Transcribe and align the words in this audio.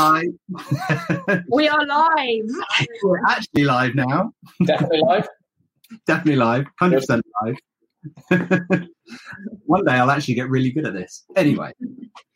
Hi. 0.00 0.28
we 1.50 1.66
are 1.66 1.84
live. 1.84 2.44
We're 3.02 3.20
actually 3.26 3.64
live 3.64 3.96
now. 3.96 4.32
Definitely 4.64 5.00
live. 5.00 5.28
Definitely 6.06 6.36
live. 6.36 6.66
100% 6.80 7.20
live. 7.42 8.88
One 9.66 9.84
day 9.84 9.94
I'll 9.94 10.12
actually 10.12 10.34
get 10.34 10.50
really 10.50 10.70
good 10.70 10.86
at 10.86 10.94
this. 10.94 11.24
Anyway, 11.34 11.72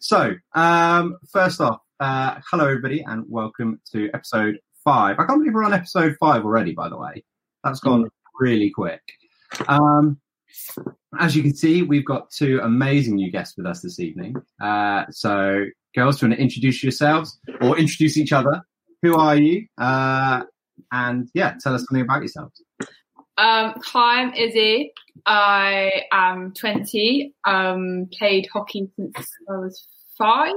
so 0.00 0.32
um, 0.56 1.18
first 1.30 1.60
off, 1.60 1.78
uh, 2.00 2.40
hello 2.50 2.64
everybody 2.64 3.04
and 3.06 3.26
welcome 3.28 3.80
to 3.92 4.10
episode 4.12 4.58
five. 4.82 5.20
I 5.20 5.24
can't 5.24 5.38
believe 5.38 5.54
we're 5.54 5.62
on 5.62 5.72
episode 5.72 6.16
five 6.18 6.44
already, 6.44 6.72
by 6.72 6.88
the 6.88 6.98
way. 6.98 7.22
That's 7.62 7.78
gone 7.78 8.08
really 8.40 8.70
quick. 8.70 9.02
Um, 9.68 10.20
as 11.20 11.36
you 11.36 11.42
can 11.42 11.54
see, 11.54 11.82
we've 11.82 12.04
got 12.04 12.32
two 12.32 12.58
amazing 12.60 13.14
new 13.14 13.30
guests 13.30 13.56
with 13.56 13.66
us 13.66 13.82
this 13.82 14.00
evening. 14.00 14.34
Uh, 14.60 15.04
so, 15.12 15.66
girls, 15.94 16.18
do 16.18 16.26
you 16.26 16.30
want 16.30 16.38
to 16.38 16.42
introduce 16.42 16.82
yourselves 16.82 17.38
or 17.60 17.78
introduce 17.78 18.16
each 18.16 18.32
other? 18.32 18.62
Who 19.02 19.16
are 19.16 19.36
you? 19.36 19.66
Uh, 19.78 20.44
and 20.92 21.28
yeah, 21.34 21.54
tell 21.60 21.74
us 21.74 21.84
something 21.86 22.02
about 22.02 22.20
yourselves. 22.20 22.62
Um, 23.38 23.74
hi, 23.84 24.22
I'm 24.22 24.34
Izzy. 24.34 24.92
I 25.26 26.02
am 26.12 26.52
20. 26.52 27.34
Um, 27.46 28.08
played 28.12 28.48
hockey 28.52 28.88
since 28.96 29.16
I 29.48 29.52
was 29.52 29.86
five. 30.18 30.54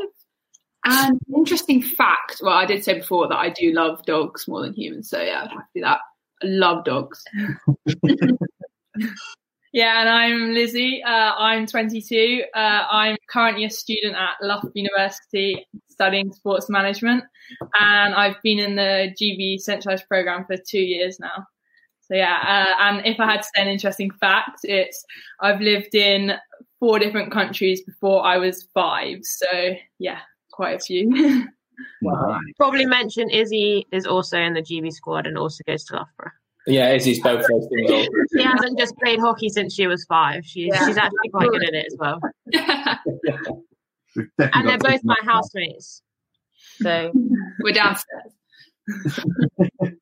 And 0.85 1.20
interesting 1.35 1.81
fact, 1.81 2.41
well, 2.43 2.54
I 2.54 2.65
did 2.65 2.84
say 2.84 2.99
before 2.99 3.27
that 3.27 3.38
I 3.38 3.49
do 3.49 3.71
love 3.71 4.05
dogs 4.05 4.48
more 4.48 4.62
than 4.62 4.73
humans, 4.73 5.09
so 5.09 5.20
yeah, 5.20 5.43
I'd 5.43 5.49
have 5.49 5.62
to 5.62 5.67
be 5.73 5.81
that. 5.81 5.99
I 6.43 6.45
love 6.45 6.85
dogs. 6.85 7.23
yeah, 9.75 9.99
and 9.99 10.09
I'm 10.09 10.53
Lizzie. 10.53 11.03
Uh, 11.03 11.34
I'm 11.38 11.67
22. 11.67 12.45
Uh, 12.55 12.57
I'm 12.57 13.17
currently 13.29 13.65
a 13.65 13.70
student 13.70 14.15
at 14.15 14.35
Loughborough 14.41 14.71
University 14.73 15.67
studying 15.90 16.32
sports 16.32 16.70
management, 16.70 17.26
and 17.77 18.15
I've 18.15 18.41
been 18.41 18.57
in 18.57 18.77
the 18.77 19.13
GB 19.20 19.59
centralised 19.59 20.07
program 20.07 20.45
for 20.45 20.55
two 20.55 20.79
years 20.79 21.20
now. 21.20 21.45
So 22.04 22.15
yeah, 22.15 22.37
uh, 22.48 22.84
and 22.84 23.05
if 23.05 23.20
I 23.20 23.26
had 23.29 23.41
to 23.41 23.48
say 23.54 23.63
an 23.63 23.67
interesting 23.67 24.12
fact, 24.12 24.59
it's 24.63 25.04
I've 25.41 25.59
lived 25.59 25.93
in 25.93 26.35
four 26.79 26.98
different 26.98 27.34
countries 27.34 27.84
before 27.84 28.26
I 28.26 28.37
was 28.37 28.65
five. 28.73 29.17
So 29.23 29.73
yeah, 29.99 30.20
quite 30.54 30.77
a 30.77 30.79
few. 30.79 31.49
Wow. 32.01 32.39
Probably 32.55 32.85
mention 32.85 33.29
Izzy 33.29 33.85
is 33.91 34.05
also 34.05 34.37
in 34.37 34.54
the 34.54 34.62
GB 34.62 34.93
squad 34.93 35.27
and 35.27 35.37
also 35.37 35.62
goes 35.67 35.84
to 35.85 35.95
Loughborough. 35.95 36.32
Yeah, 36.68 36.94
Izzy's 36.94 37.21
both 37.21 37.46
those 37.48 37.68
things. 37.74 37.91
all. 37.91 38.08
She 38.35 38.44
hasn't 38.44 38.80
just 38.80 38.96
played 38.98 39.20
hockey 39.20 39.49
since 39.49 39.74
she 39.74 39.88
was 39.88 40.04
five. 40.05 40.46
She, 40.46 40.68
Yeah. 40.68 40.85
She's 40.85 40.98
actually 40.98 41.30
quite 41.32 41.49
good 41.49 41.63
at 41.63 41.74
it 41.74 41.85
as 41.91 41.98
well. 41.99 42.20
We've 44.16 44.27
And 44.54 44.68
they're 44.68 44.77
both 44.77 45.02
my 45.04 45.18
housemates. 45.24 46.02
So 46.82 47.12
We're 47.62 47.74
downstairs. 47.74 48.32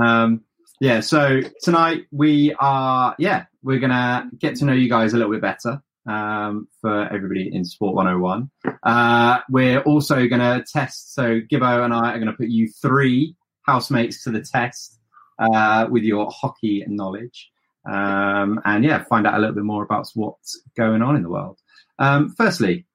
Um, 0.00 0.42
yeah, 0.80 1.00
so 1.00 1.40
tonight 1.62 2.06
we 2.10 2.54
are, 2.58 3.14
yeah, 3.18 3.44
we're 3.62 3.78
going 3.78 3.90
to 3.90 4.28
get 4.38 4.56
to 4.56 4.64
know 4.64 4.72
you 4.72 4.88
guys 4.88 5.12
a 5.12 5.16
little 5.16 5.32
bit 5.32 5.40
better 5.40 5.80
um, 6.06 6.68
for 6.80 7.04
everybody 7.12 7.50
in 7.52 7.64
Sport 7.64 7.94
101. 7.94 8.50
Uh, 8.82 9.38
we're 9.48 9.80
also 9.82 10.26
going 10.26 10.40
to 10.40 10.64
test, 10.70 11.14
so 11.14 11.40
Gibbo 11.40 11.84
and 11.84 11.94
I 11.94 12.12
are 12.12 12.18
going 12.18 12.26
to 12.26 12.32
put 12.32 12.48
you 12.48 12.68
three 12.82 13.36
housemates 13.62 14.24
to 14.24 14.30
the 14.30 14.42
test 14.42 14.98
uh, 15.38 15.86
with 15.90 16.02
your 16.02 16.30
hockey 16.30 16.84
knowledge. 16.86 17.50
Um, 17.90 18.60
and 18.64 18.84
yeah, 18.84 19.04
find 19.04 19.26
out 19.26 19.34
a 19.34 19.38
little 19.38 19.54
bit 19.54 19.64
more 19.64 19.82
about 19.82 20.08
what's 20.14 20.60
going 20.76 21.02
on 21.02 21.16
in 21.16 21.22
the 21.22 21.28
world. 21.28 21.58
Um, 21.98 22.34
firstly, 22.36 22.86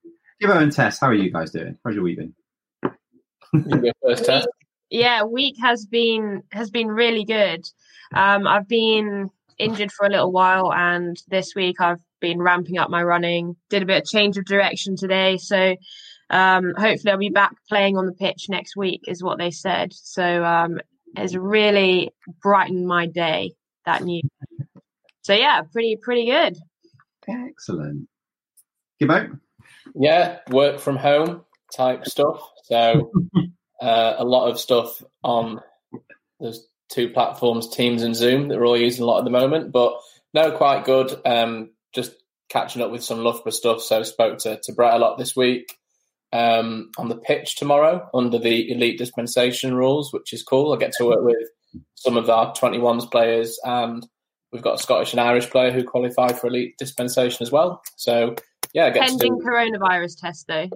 Gibbo 0.42 0.58
and 0.62 0.72
Tess, 0.72 1.00
how 1.00 1.08
are 1.08 1.14
you 1.14 1.32
guys 1.32 1.52
doing? 1.52 1.78
How's 1.84 1.96
your 1.96 2.04
week 2.04 2.18
been? 2.18 2.34
You 3.54 3.92
first, 4.04 4.26
Tess. 4.26 4.48
yeah, 4.90 5.24
week 5.24 5.56
has 5.62 5.86
been 5.86 6.44
has 6.52 6.70
been 6.70 6.88
really 6.88 7.26
good. 7.26 7.66
Um, 8.14 8.48
I've 8.48 8.68
been 8.68 9.30
injured 9.58 9.92
for 9.92 10.06
a 10.06 10.10
little 10.10 10.32
while, 10.32 10.74
and 10.74 11.18
this 11.28 11.54
week 11.56 11.80
I've 11.80 12.00
been 12.20 12.42
ramping 12.42 12.78
up 12.78 12.90
my 12.90 13.04
running. 13.04 13.56
Did 13.70 13.84
a 13.84 13.86
bit 13.86 14.02
of 14.02 14.08
change 14.08 14.38
of 14.38 14.46
direction 14.46 14.96
today, 14.96 15.38
so 15.38 15.76
um, 16.30 16.74
hopefully 16.78 17.12
I'll 17.12 17.18
be 17.18 17.30
back 17.30 17.56
playing 17.68 17.98
on 17.98 18.06
the 18.06 18.14
pitch 18.14 18.48
next 18.50 18.76
week, 18.76 19.06
is 19.08 19.24
what 19.24 19.38
they 19.38 19.52
said. 19.52 19.94
So 19.94 20.44
um, 20.44 20.80
it's 21.16 21.36
really 21.36 22.12
brightened 22.42 22.88
my 22.88 23.08
day. 23.08 23.54
That 23.86 24.04
news. 24.04 24.24
So 25.22 25.34
yeah, 25.34 25.62
pretty 25.72 25.98
pretty 26.02 26.26
good. 26.26 26.58
Excellent. 27.28 28.08
Gibbo? 29.02 29.40
Yeah, 29.96 30.40
work 30.50 30.80
from 30.80 30.98
home 30.98 31.44
type 31.76 32.06
stuff. 32.06 32.42
So 32.66 33.12
uh, 33.82 34.16
a 34.18 34.24
lot 34.24 34.50
of 34.50 34.60
stuff 34.60 35.04
on 35.24 35.62
those 36.40 36.68
two 36.92 37.10
platforms, 37.10 37.70
Teams 37.70 38.04
and 38.04 38.16
Zoom, 38.16 38.50
that 38.50 38.58
we're 38.58 38.66
all 38.66 38.78
using 38.78 39.04
a 39.04 39.06
lot 39.06 39.20
at 39.20 39.26
the 39.26 39.32
moment. 39.32 39.72
But 39.72 39.94
no, 40.34 40.52
quite 40.52 40.86
good. 40.86 41.16
Um, 41.26 41.72
just 41.94 42.12
catching 42.50 42.82
up 42.82 42.92
with 42.92 43.04
some 43.04 43.24
Loughborough 43.24 43.52
stuff. 43.52 43.82
So 43.82 44.04
spoke 44.04 44.40
to, 44.40 44.60
to 44.64 44.74
Brett 44.74 44.96
a 44.96 44.98
lot 44.98 45.18
this 45.18 45.36
week. 45.36 45.78
Um, 46.32 46.92
on 47.00 47.10
the 47.10 47.16
pitch 47.16 47.56
tomorrow 47.56 48.08
under 48.14 48.38
the 48.38 48.72
elite 48.72 49.00
dispensation 49.00 49.74
rules, 49.74 50.14
which 50.14 50.32
is 50.32 50.44
cool. 50.44 50.74
I 50.74 50.78
get 50.78 50.92
to 51.00 51.06
work 51.06 51.24
with 51.24 51.50
some 51.96 52.18
of 52.18 52.30
our 52.30 52.54
21s 52.54 53.10
players, 53.10 53.60
and 53.64 54.06
we've 54.52 54.62
got 54.62 54.76
a 54.76 54.84
Scottish 54.84 55.14
and 55.14 55.20
Irish 55.20 55.50
player 55.50 55.72
who 55.72 55.84
qualified 55.84 56.40
for 56.40 56.48
elite 56.48 56.76
dispensation 56.78 57.42
as 57.42 57.52
well. 57.52 57.82
So 57.96 58.36
yeah, 58.74 58.86
I 58.86 58.90
get 58.92 59.08
to 59.08 59.14
do 59.14 59.18
Pending 59.18 59.40
coronavirus 59.40 60.22
test 60.22 60.46
though. 60.48 60.70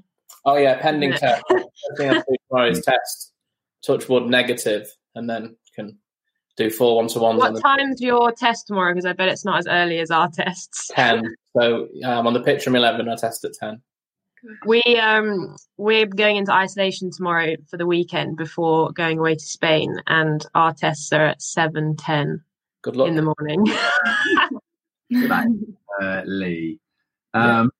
Oh 0.45 0.57
yeah, 0.57 0.81
pending 0.81 1.13
test. 1.13 1.43
First 1.49 1.67
thing 1.97 2.09
I 2.09 2.13
do 2.15 2.35
tomorrow 2.49 2.69
is 2.69 2.81
test 2.81 3.31
touch 3.85 4.09
wood 4.09 4.25
negative, 4.25 4.87
and 5.15 5.29
then 5.29 5.55
can 5.75 5.97
do 6.57 6.69
four 6.69 6.95
one 6.97 7.07
to 7.07 7.19
ones 7.19 7.41
on 7.41 7.53
What 7.53 7.55
the 7.55 7.61
time's 7.61 8.01
your 8.01 8.31
test 8.31 8.67
tomorrow? 8.67 8.93
Because 8.93 9.05
I 9.05 9.13
bet 9.13 9.29
it's 9.29 9.45
not 9.45 9.59
as 9.59 9.67
early 9.67 9.99
as 9.99 10.11
our 10.11 10.29
tests. 10.29 10.89
ten. 10.93 11.23
So 11.55 11.87
um, 12.03 12.27
on 12.27 12.33
the 12.33 12.41
pitch 12.41 12.63
from 12.63 12.75
eleven, 12.75 13.09
I 13.09 13.15
test 13.15 13.45
at 13.45 13.53
ten. 13.59 13.81
We 14.65 14.81
um 14.99 15.55
we're 15.77 16.05
going 16.05 16.37
into 16.37 16.53
isolation 16.53 17.11
tomorrow 17.11 17.55
for 17.69 17.77
the 17.77 17.85
weekend 17.85 18.37
before 18.37 18.91
going 18.91 19.19
away 19.19 19.35
to 19.35 19.45
Spain, 19.45 20.01
and 20.07 20.45
our 20.53 20.73
tests 20.73 21.11
are 21.13 21.25
at 21.25 21.41
seven 21.41 21.95
ten 21.95 22.43
Good 22.81 22.95
luck. 22.95 23.07
in 23.07 23.15
the 23.15 23.21
morning. 23.21 23.65
uh, 26.01 26.21
Lee. 26.25 26.79
Um, 27.33 27.71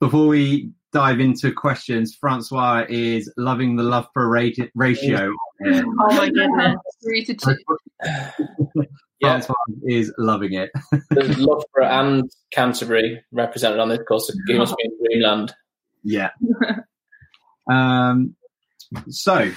Before 0.00 0.26
we 0.26 0.72
dive 0.92 1.20
into 1.20 1.52
questions, 1.52 2.14
Francois 2.14 2.84
is 2.88 3.32
loving 3.36 3.76
the 3.76 3.82
love 3.82 4.06
for 4.12 4.28
rati- 4.28 4.70
ratio. 4.74 5.30
Yeah. 5.64 5.82
oh 6.00 6.16
my 6.16 6.30
goodness! 6.30 6.76
Three 7.02 7.24
to 7.26 7.34
two. 7.34 7.56
yeah, 9.20 9.40
Francois 9.40 9.54
is 9.84 10.12
loving 10.18 10.54
it. 10.54 10.70
there's 11.10 11.38
Loughborough 11.38 11.86
and 11.86 12.30
Canterbury 12.50 13.22
represented 13.32 13.78
on 13.78 13.88
this 13.88 14.00
course. 14.08 14.28
So 14.28 14.34
he 14.46 14.58
must 14.58 14.74
be 14.76 14.84
in 14.84 14.92
Dreamland. 15.04 15.54
Yeah. 16.02 16.30
um, 17.70 18.34
so, 19.08 19.50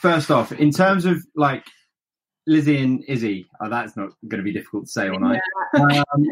first 0.00 0.30
off, 0.30 0.52
in 0.52 0.70
terms 0.70 1.04
of 1.04 1.18
like 1.34 1.64
Lizzie 2.46 2.78
and 2.78 3.04
Izzy, 3.06 3.46
oh, 3.60 3.68
that's 3.68 3.96
not 3.96 4.10
going 4.26 4.38
to 4.38 4.44
be 4.44 4.52
difficult 4.52 4.86
to 4.86 4.90
say 4.90 5.08
all 5.08 5.20
night. 5.20 5.40
Um, 5.74 6.24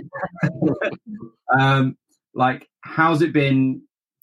um, 1.59 1.97
like, 2.34 2.66
how's 2.81 3.22
it 3.22 3.32
been 3.32 3.82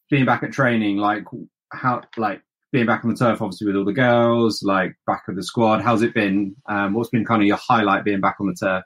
being 0.09 0.25
back 0.25 0.43
at 0.43 0.51
training? 0.51 0.97
Like, 0.97 1.25
how, 1.71 2.01
like, 2.17 2.41
being 2.71 2.87
back 2.87 3.05
on 3.05 3.11
the 3.11 3.15
turf, 3.15 3.41
obviously, 3.41 3.67
with 3.67 3.75
all 3.75 3.85
the 3.85 3.93
girls, 3.93 4.63
like, 4.63 4.95
back 5.05 5.23
of 5.27 5.35
the 5.35 5.43
squad. 5.43 5.81
How's 5.81 6.01
it 6.01 6.15
been? 6.15 6.55
Um, 6.67 6.93
what's 6.93 7.09
been 7.11 7.25
kind 7.25 7.43
of 7.43 7.47
your 7.47 7.57
highlight 7.57 8.03
being 8.03 8.21
back 8.21 8.37
on 8.39 8.47
the 8.47 8.55
turf? 8.59 8.83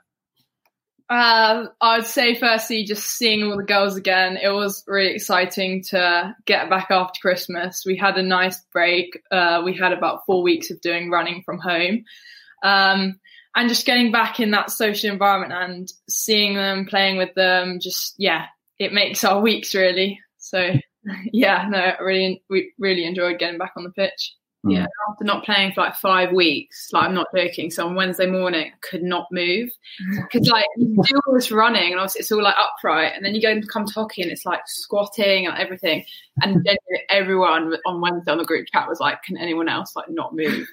Um, 1.10 1.70
I'd 1.80 2.06
say 2.06 2.34
firstly, 2.34 2.84
just 2.84 3.04
seeing 3.04 3.42
all 3.42 3.56
the 3.56 3.62
girls 3.62 3.96
again. 3.96 4.36
It 4.36 4.50
was 4.50 4.84
really 4.86 5.14
exciting 5.14 5.82
to 5.84 6.34
get 6.44 6.68
back 6.68 6.88
after 6.90 7.18
Christmas. 7.20 7.84
We 7.86 7.96
had 7.96 8.18
a 8.18 8.22
nice 8.22 8.60
break. 8.72 9.18
Uh, 9.30 9.62
we 9.64 9.74
had 9.74 9.92
about 9.92 10.26
four 10.26 10.42
weeks 10.42 10.70
of 10.70 10.82
doing 10.82 11.10
running 11.10 11.42
from 11.44 11.58
home. 11.58 12.04
Um, 12.62 13.20
and 13.56 13.68
just 13.68 13.86
getting 13.86 14.12
back 14.12 14.38
in 14.38 14.50
that 14.50 14.70
social 14.70 15.10
environment 15.10 15.52
and 15.52 15.92
seeing 16.10 16.54
them, 16.54 16.84
playing 16.84 17.16
with 17.16 17.34
them, 17.34 17.80
just, 17.80 18.14
yeah, 18.18 18.46
it 18.78 18.92
makes 18.92 19.24
our 19.24 19.40
weeks 19.40 19.74
really. 19.74 20.20
So, 20.36 20.74
yeah, 21.32 21.66
no, 21.70 21.92
really, 22.04 22.42
we 22.50 22.72
really 22.78 23.04
enjoyed 23.04 23.38
getting 23.38 23.58
back 23.58 23.72
on 23.76 23.84
the 23.84 23.90
pitch. 23.90 24.34
Mm. 24.66 24.74
Yeah, 24.74 24.86
after 25.08 25.24
not 25.24 25.44
playing 25.44 25.72
for 25.72 25.82
like 25.82 25.94
five 25.94 26.32
weeks, 26.32 26.88
like 26.92 27.04
I'm 27.04 27.14
not 27.14 27.28
joking. 27.34 27.70
So 27.70 27.86
on 27.86 27.94
Wednesday 27.94 28.26
morning, 28.26 28.72
I 28.72 28.78
could 28.80 29.04
not 29.04 29.28
move 29.30 29.70
because 30.22 30.48
like 30.48 30.64
you 30.76 31.00
do 31.00 31.20
all 31.26 31.34
this 31.34 31.52
running 31.52 31.92
and 31.92 32.00
obviously 32.00 32.20
it's 32.20 32.32
all 32.32 32.42
like 32.42 32.56
upright, 32.58 33.12
and 33.14 33.24
then 33.24 33.36
you 33.36 33.40
go 33.40 33.50
and 33.50 33.68
come 33.68 33.86
to 33.86 33.92
hockey 33.92 34.22
and 34.22 34.32
it's 34.32 34.44
like 34.44 34.60
squatting 34.66 35.46
and 35.46 35.56
everything. 35.56 36.04
And 36.42 36.54
genuinely 36.54 37.04
everyone 37.08 37.72
on 37.86 38.00
Wednesday 38.00 38.32
on 38.32 38.38
the 38.38 38.44
group 38.44 38.66
chat 38.72 38.88
was 38.88 38.98
like, 38.98 39.22
"Can 39.22 39.36
anyone 39.36 39.68
else 39.68 39.94
like 39.94 40.10
not 40.10 40.34
move?" 40.34 40.66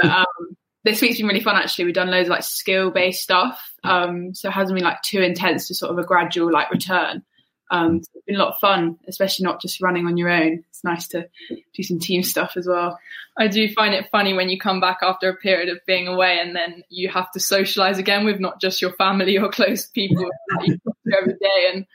But 0.00 0.10
um, 0.10 0.56
this 0.82 1.00
week's 1.00 1.18
been 1.18 1.26
really 1.26 1.40
fun 1.40 1.56
actually. 1.56 1.84
We've 1.84 1.94
done 1.94 2.10
loads 2.10 2.28
of 2.28 2.30
like 2.30 2.42
skill 2.42 2.90
based 2.90 3.22
stuff, 3.22 3.74
um, 3.84 4.34
so 4.34 4.48
it 4.48 4.52
hasn't 4.52 4.76
been 4.76 4.84
like 4.84 5.02
too 5.02 5.20
intense, 5.20 5.68
just 5.68 5.78
sort 5.78 5.92
of 5.92 5.98
a 5.98 6.04
gradual 6.04 6.50
like 6.50 6.70
return. 6.70 7.22
Um, 7.70 8.02
so 8.02 8.10
it's 8.14 8.24
been 8.26 8.36
a 8.36 8.38
lot 8.38 8.54
of 8.54 8.60
fun, 8.60 8.98
especially 9.06 9.44
not 9.44 9.60
just 9.60 9.80
running 9.80 10.06
on 10.06 10.16
your 10.16 10.28
own. 10.28 10.64
It's 10.68 10.82
nice 10.82 11.06
to 11.08 11.28
do 11.74 11.82
some 11.82 11.98
team 11.98 12.22
stuff 12.22 12.56
as 12.56 12.66
well. 12.66 12.98
I 13.38 13.48
do 13.48 13.72
find 13.72 13.94
it 13.94 14.08
funny 14.10 14.34
when 14.34 14.48
you 14.48 14.58
come 14.58 14.80
back 14.80 14.98
after 15.02 15.28
a 15.28 15.36
period 15.36 15.68
of 15.68 15.78
being 15.86 16.08
away 16.08 16.38
and 16.40 16.54
then 16.54 16.82
you 16.88 17.08
have 17.08 17.30
to 17.32 17.40
socialize 17.40 17.98
again 17.98 18.24
with 18.24 18.40
not 18.40 18.60
just 18.60 18.82
your 18.82 18.92
family 18.94 19.38
or 19.38 19.48
close 19.52 19.86
people 19.86 20.28
that 20.48 20.66
you 20.66 20.78
talk 20.78 20.96
to 21.06 21.16
every 21.20 21.34
day. 21.34 21.70
And 21.72 21.86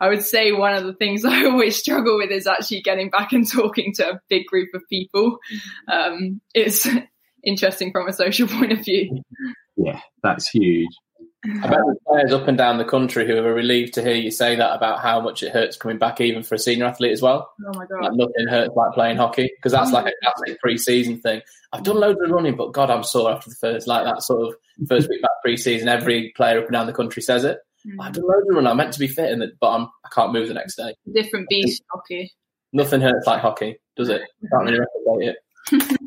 I 0.00 0.08
would 0.08 0.22
say 0.22 0.52
one 0.52 0.74
of 0.74 0.84
the 0.84 0.94
things 0.94 1.24
I 1.24 1.44
always 1.44 1.76
struggle 1.76 2.16
with 2.16 2.30
is 2.30 2.46
actually 2.46 2.82
getting 2.82 3.10
back 3.10 3.32
and 3.32 3.50
talking 3.50 3.92
to 3.94 4.10
a 4.10 4.20
big 4.28 4.46
group 4.46 4.70
of 4.74 4.82
people. 4.88 5.38
Um, 5.88 6.40
it's 6.54 6.88
interesting 7.44 7.90
from 7.92 8.08
a 8.08 8.12
social 8.12 8.46
point 8.46 8.72
of 8.72 8.84
view. 8.84 9.22
Yeah, 9.76 10.00
that's 10.22 10.48
huge. 10.48 10.90
I 11.44 11.68
bet 11.68 11.78
there's 11.84 11.98
players 12.06 12.32
up 12.32 12.48
and 12.48 12.56
down 12.56 12.78
the 12.78 12.84
country 12.84 13.26
who 13.26 13.36
are 13.36 13.52
relieved 13.52 13.94
to 13.94 14.02
hear 14.02 14.14
you 14.14 14.30
say 14.30 14.56
that 14.56 14.74
about 14.74 15.00
how 15.00 15.20
much 15.20 15.42
it 15.42 15.52
hurts 15.52 15.76
coming 15.76 15.98
back, 15.98 16.20
even 16.20 16.42
for 16.42 16.54
a 16.54 16.58
senior 16.58 16.86
athlete 16.86 17.12
as 17.12 17.20
well. 17.20 17.52
Oh 17.66 17.78
my 17.78 17.86
god! 17.86 18.02
Like 18.02 18.12
nothing 18.14 18.48
hurts 18.48 18.74
like 18.74 18.92
playing 18.94 19.16
hockey 19.18 19.50
because 19.56 19.72
that's 19.72 19.92
like 19.92 20.06
a 20.06 20.12
classic 20.22 20.58
pre-season 20.60 21.20
thing. 21.20 21.42
I've 21.72 21.82
done 21.82 22.00
loads 22.00 22.20
of 22.22 22.30
running, 22.30 22.56
but 22.56 22.72
God, 22.72 22.90
I'm 22.90 23.02
sore 23.02 23.30
after 23.30 23.50
the 23.50 23.56
first 23.56 23.86
like 23.86 24.04
that 24.04 24.22
sort 24.22 24.48
of 24.48 24.54
first 24.88 25.08
week 25.08 25.20
back 25.20 25.30
pre-season. 25.42 25.88
Every 25.88 26.32
player 26.36 26.58
up 26.58 26.64
and 26.64 26.72
down 26.72 26.86
the 26.86 26.92
country 26.92 27.20
says 27.20 27.44
it. 27.44 27.58
Mm. 27.86 27.96
I've 28.00 28.12
done 28.14 28.24
loads 28.24 28.48
of 28.48 28.56
running. 28.56 28.70
I'm 28.70 28.76
meant 28.78 28.94
to 28.94 28.98
be 29.00 29.08
fit, 29.08 29.30
in 29.30 29.42
it, 29.42 29.52
but 29.60 29.70
I'm, 29.70 29.82
I 30.04 30.08
can't 30.14 30.32
move 30.32 30.48
the 30.48 30.54
next 30.54 30.76
day. 30.76 30.94
Different 31.12 31.48
beast 31.48 31.82
hockey. 31.92 32.32
Nothing 32.72 33.02
hurts 33.02 33.26
like 33.26 33.40
hockey, 33.40 33.78
does 33.96 34.08
it? 34.08 34.22
Can't 34.50 34.64
really 34.64 34.80
replicate 34.80 35.36
it. 35.70 36.00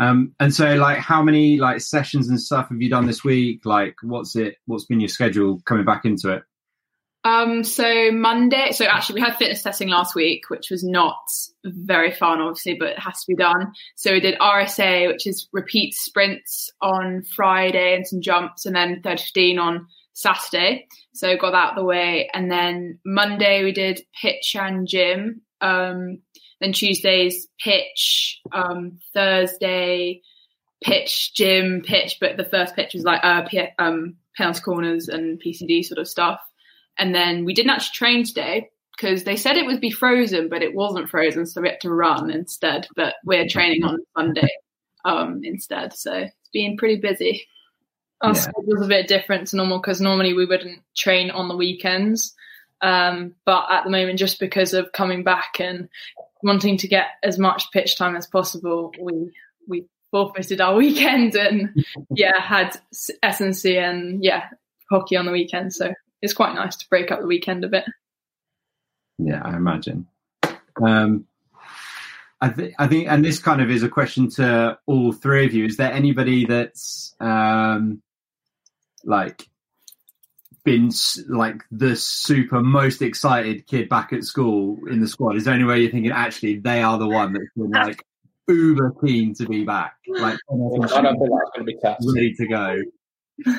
Um, 0.00 0.34
and 0.40 0.52
so, 0.52 0.74
like, 0.76 0.98
how 0.98 1.22
many 1.22 1.58
like 1.58 1.80
sessions 1.82 2.28
and 2.28 2.40
stuff 2.40 2.70
have 2.70 2.80
you 2.80 2.88
done 2.88 3.06
this 3.06 3.22
week? 3.22 3.66
Like, 3.66 3.96
what's 4.02 4.34
it? 4.34 4.56
What's 4.64 4.86
been 4.86 4.98
your 4.98 5.08
schedule 5.08 5.60
coming 5.66 5.84
back 5.84 6.06
into 6.06 6.32
it? 6.32 6.42
Um, 7.22 7.64
so 7.64 8.10
Monday, 8.10 8.72
so 8.72 8.86
actually 8.86 9.16
we 9.16 9.26
had 9.26 9.36
fitness 9.36 9.62
testing 9.62 9.88
last 9.90 10.14
week, 10.14 10.48
which 10.48 10.70
was 10.70 10.82
not 10.82 11.18
very 11.64 12.12
fun, 12.12 12.40
obviously, 12.40 12.76
but 12.80 12.88
it 12.90 12.98
has 12.98 13.20
to 13.20 13.26
be 13.28 13.36
done. 13.36 13.72
So 13.96 14.12
we 14.12 14.20
did 14.20 14.38
RSA, 14.38 15.08
which 15.08 15.26
is 15.26 15.46
repeat 15.52 15.92
sprints 15.92 16.70
on 16.80 17.22
Friday 17.36 17.94
and 17.94 18.06
some 18.06 18.22
jumps, 18.22 18.64
and 18.64 18.74
then 18.74 19.02
15 19.02 19.58
on 19.58 19.86
Saturday. 20.14 20.86
So 21.12 21.36
got 21.36 21.50
that 21.50 21.56
out 21.56 21.70
of 21.70 21.76
the 21.76 21.84
way. 21.84 22.30
And 22.32 22.50
then 22.50 22.98
Monday 23.04 23.64
we 23.64 23.72
did 23.72 24.00
pitch 24.18 24.56
and 24.58 24.88
gym. 24.88 25.42
Um, 25.60 26.22
then 26.60 26.72
Tuesdays 26.72 27.46
pitch, 27.62 28.40
um, 28.52 28.98
Thursday 29.14 30.22
pitch, 30.82 31.34
gym, 31.34 31.82
pitch, 31.84 32.18
but 32.20 32.36
the 32.36 32.44
first 32.44 32.74
pitch 32.74 32.94
was 32.94 33.04
like 33.04 33.20
uh, 33.22 33.42
P- 33.48 33.68
um, 33.78 34.16
penalty 34.36 34.60
corners 34.60 35.08
and 35.08 35.40
PCD 35.40 35.84
sort 35.84 35.98
of 35.98 36.08
stuff. 36.08 36.40
And 36.98 37.14
then 37.14 37.44
we 37.44 37.54
didn't 37.54 37.70
actually 37.70 37.94
train 37.94 38.24
today 38.24 38.70
because 38.96 39.24
they 39.24 39.36
said 39.36 39.56
it 39.56 39.66
would 39.66 39.80
be 39.80 39.90
frozen, 39.90 40.48
but 40.48 40.62
it 40.62 40.74
wasn't 40.74 41.08
frozen, 41.08 41.46
so 41.46 41.60
we 41.60 41.68
had 41.68 41.80
to 41.82 41.90
run 41.90 42.30
instead. 42.30 42.86
But 42.96 43.14
we're 43.24 43.48
training 43.48 43.84
on 43.84 43.98
Sunday 44.16 44.48
um, 45.04 45.40
instead, 45.44 45.94
so 45.94 46.12
it's 46.14 46.50
been 46.52 46.76
pretty 46.76 46.96
busy. 47.00 47.46
Our 48.22 48.34
Yeah. 48.34 48.40
schedule's 48.40 48.84
a 48.84 48.88
bit 48.88 49.08
different 49.08 49.48
to 49.48 49.56
normal 49.56 49.78
because 49.78 50.00
normally 50.00 50.34
we 50.34 50.44
wouldn't 50.44 50.82
train 50.94 51.30
on 51.30 51.48
the 51.48 51.56
weekends. 51.56 52.34
Um, 52.82 53.34
but 53.44 53.66
at 53.70 53.84
the 53.84 53.90
moment, 53.90 54.18
just 54.18 54.40
because 54.40 54.72
of 54.74 54.92
coming 54.92 55.22
back 55.22 55.60
and 55.60 55.88
wanting 56.42 56.76
to 56.78 56.88
get 56.88 57.06
as 57.22 57.38
much 57.38 57.70
pitch 57.72 57.96
time 57.96 58.16
as 58.16 58.26
possible, 58.26 58.92
we 59.00 59.32
we 59.68 59.86
forfeited 60.10 60.60
our 60.60 60.74
weekend 60.76 61.34
and 61.34 61.84
yeah, 62.14 62.40
had 62.40 62.76
S&C 63.22 63.78
and 63.78 64.22
yeah, 64.24 64.48
hockey 64.90 65.16
on 65.16 65.26
the 65.26 65.32
weekend. 65.32 65.72
So 65.72 65.92
it's 66.22 66.34
quite 66.34 66.54
nice 66.54 66.76
to 66.76 66.88
break 66.88 67.10
up 67.10 67.20
the 67.20 67.26
weekend 67.26 67.64
a 67.64 67.68
bit. 67.68 67.84
Yeah, 69.18 69.42
I 69.44 69.56
imagine. 69.56 70.06
Um, 70.82 71.26
I, 72.40 72.48
th- 72.48 72.74
I 72.78 72.86
think, 72.86 73.08
and 73.08 73.24
this 73.24 73.38
kind 73.38 73.60
of 73.60 73.70
is 73.70 73.82
a 73.82 73.88
question 73.88 74.30
to 74.30 74.78
all 74.86 75.12
three 75.12 75.44
of 75.44 75.52
you. 75.52 75.66
Is 75.66 75.76
there 75.76 75.92
anybody 75.92 76.46
that's 76.46 77.14
um, 77.20 78.02
like 79.04 79.49
been 80.64 80.90
like 81.28 81.62
the 81.70 81.96
super 81.96 82.60
most 82.60 83.02
excited 83.02 83.66
kid 83.66 83.88
back 83.88 84.12
at 84.12 84.24
school 84.24 84.78
in 84.90 85.00
the 85.00 85.08
squad? 85.08 85.36
Is 85.36 85.44
there 85.44 85.54
any 85.54 85.64
way 85.64 85.80
you're 85.80 85.90
thinking 85.90 86.12
actually 86.12 86.58
they 86.58 86.82
are 86.82 86.98
the 86.98 87.08
one 87.08 87.32
that's 87.32 87.46
been 87.56 87.70
like 87.70 88.04
uber 88.48 88.94
keen 89.04 89.34
to 89.34 89.46
be 89.46 89.64
back, 89.64 89.94
like 90.08 90.38
I 90.50 90.56
don't 90.56 90.70
think 90.72 90.88
that's 90.88 90.92
going 90.92 91.58
to 91.58 91.64
be 91.64 91.76
cast. 91.82 92.06
ready 92.14 92.34
to 92.34 92.46
go? 92.46 92.76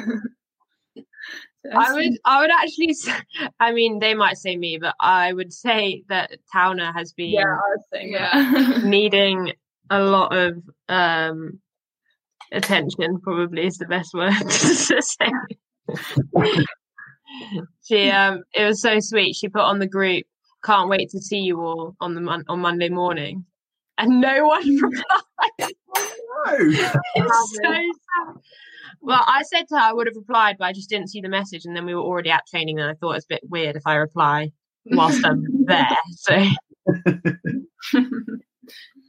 I 1.74 1.94
would, 1.94 2.14
I 2.26 2.42
would 2.42 2.50
actually. 2.50 2.96
I 3.60 3.72
mean, 3.72 4.00
they 4.00 4.16
might 4.16 4.38
say 4.38 4.58
me, 4.58 4.78
but 4.78 4.96
I 5.00 5.32
would 5.32 5.54
say 5.54 6.04
that 6.10 6.32
Towner 6.52 6.92
has 6.92 7.14
been 7.14 7.30
Yeah, 7.30 7.44
I 7.44 7.76
was 7.76 7.86
saying 7.94 8.14
that. 8.14 8.84
needing 8.84 9.54
a 9.90 10.02
lot 10.02 10.36
of 10.36 10.58
um, 10.90 11.60
attention. 12.52 13.20
Probably 13.22 13.68
is 13.68 13.78
the 13.78 13.86
best 13.86 14.14
word 14.14 14.34
to 14.40 15.02
say. 15.02 15.32
she, 17.84 18.10
um, 18.10 18.44
it 18.54 18.66
was 18.66 18.82
so 18.82 19.00
sweet. 19.00 19.36
She 19.36 19.50
put 19.50 19.62
on 19.62 19.80
the 19.80 19.88
group. 19.88 20.26
Can't 20.64 20.90
wait 20.90 21.10
to 21.10 21.20
see 21.20 21.40
you 21.40 21.60
all 21.60 21.96
on 22.00 22.14
the 22.14 22.22
mon- 22.22 22.46
on 22.48 22.60
Monday 22.60 22.90
morning, 22.90 23.46
and 23.98 24.22
no 24.22 24.46
one 24.46 24.68
replied. 24.76 25.04
No. 25.60 25.68
It's 27.16 27.56
so 27.64 27.72
sad. 27.72 28.36
Well, 29.02 29.24
I 29.26 29.44
said 29.44 29.68
to 29.70 29.76
her 29.76 29.82
I 29.82 29.94
would 29.94 30.08
have 30.08 30.16
replied, 30.16 30.58
but 30.60 30.66
I 30.66 30.74
just 30.74 30.90
didn't 30.90 31.10
see 31.10 31.22
the 31.22 31.30
message, 31.30 31.66
and 31.66 31.76
then 31.76 31.86
we 31.86 31.94
were 31.96 32.02
already 32.02 32.30
at 32.30 32.46
training, 32.48 32.80
and 32.80 32.90
I 32.90 32.94
thought 32.96 33.16
it's 33.16 33.26
a 33.26 33.36
bit 33.36 33.42
weird 33.50 33.76
if 33.76 33.84
I 33.86 33.96
reply 33.96 34.52
whilst 34.86 35.26
I'm 35.26 35.44
there. 35.66 35.98
So 36.18 36.46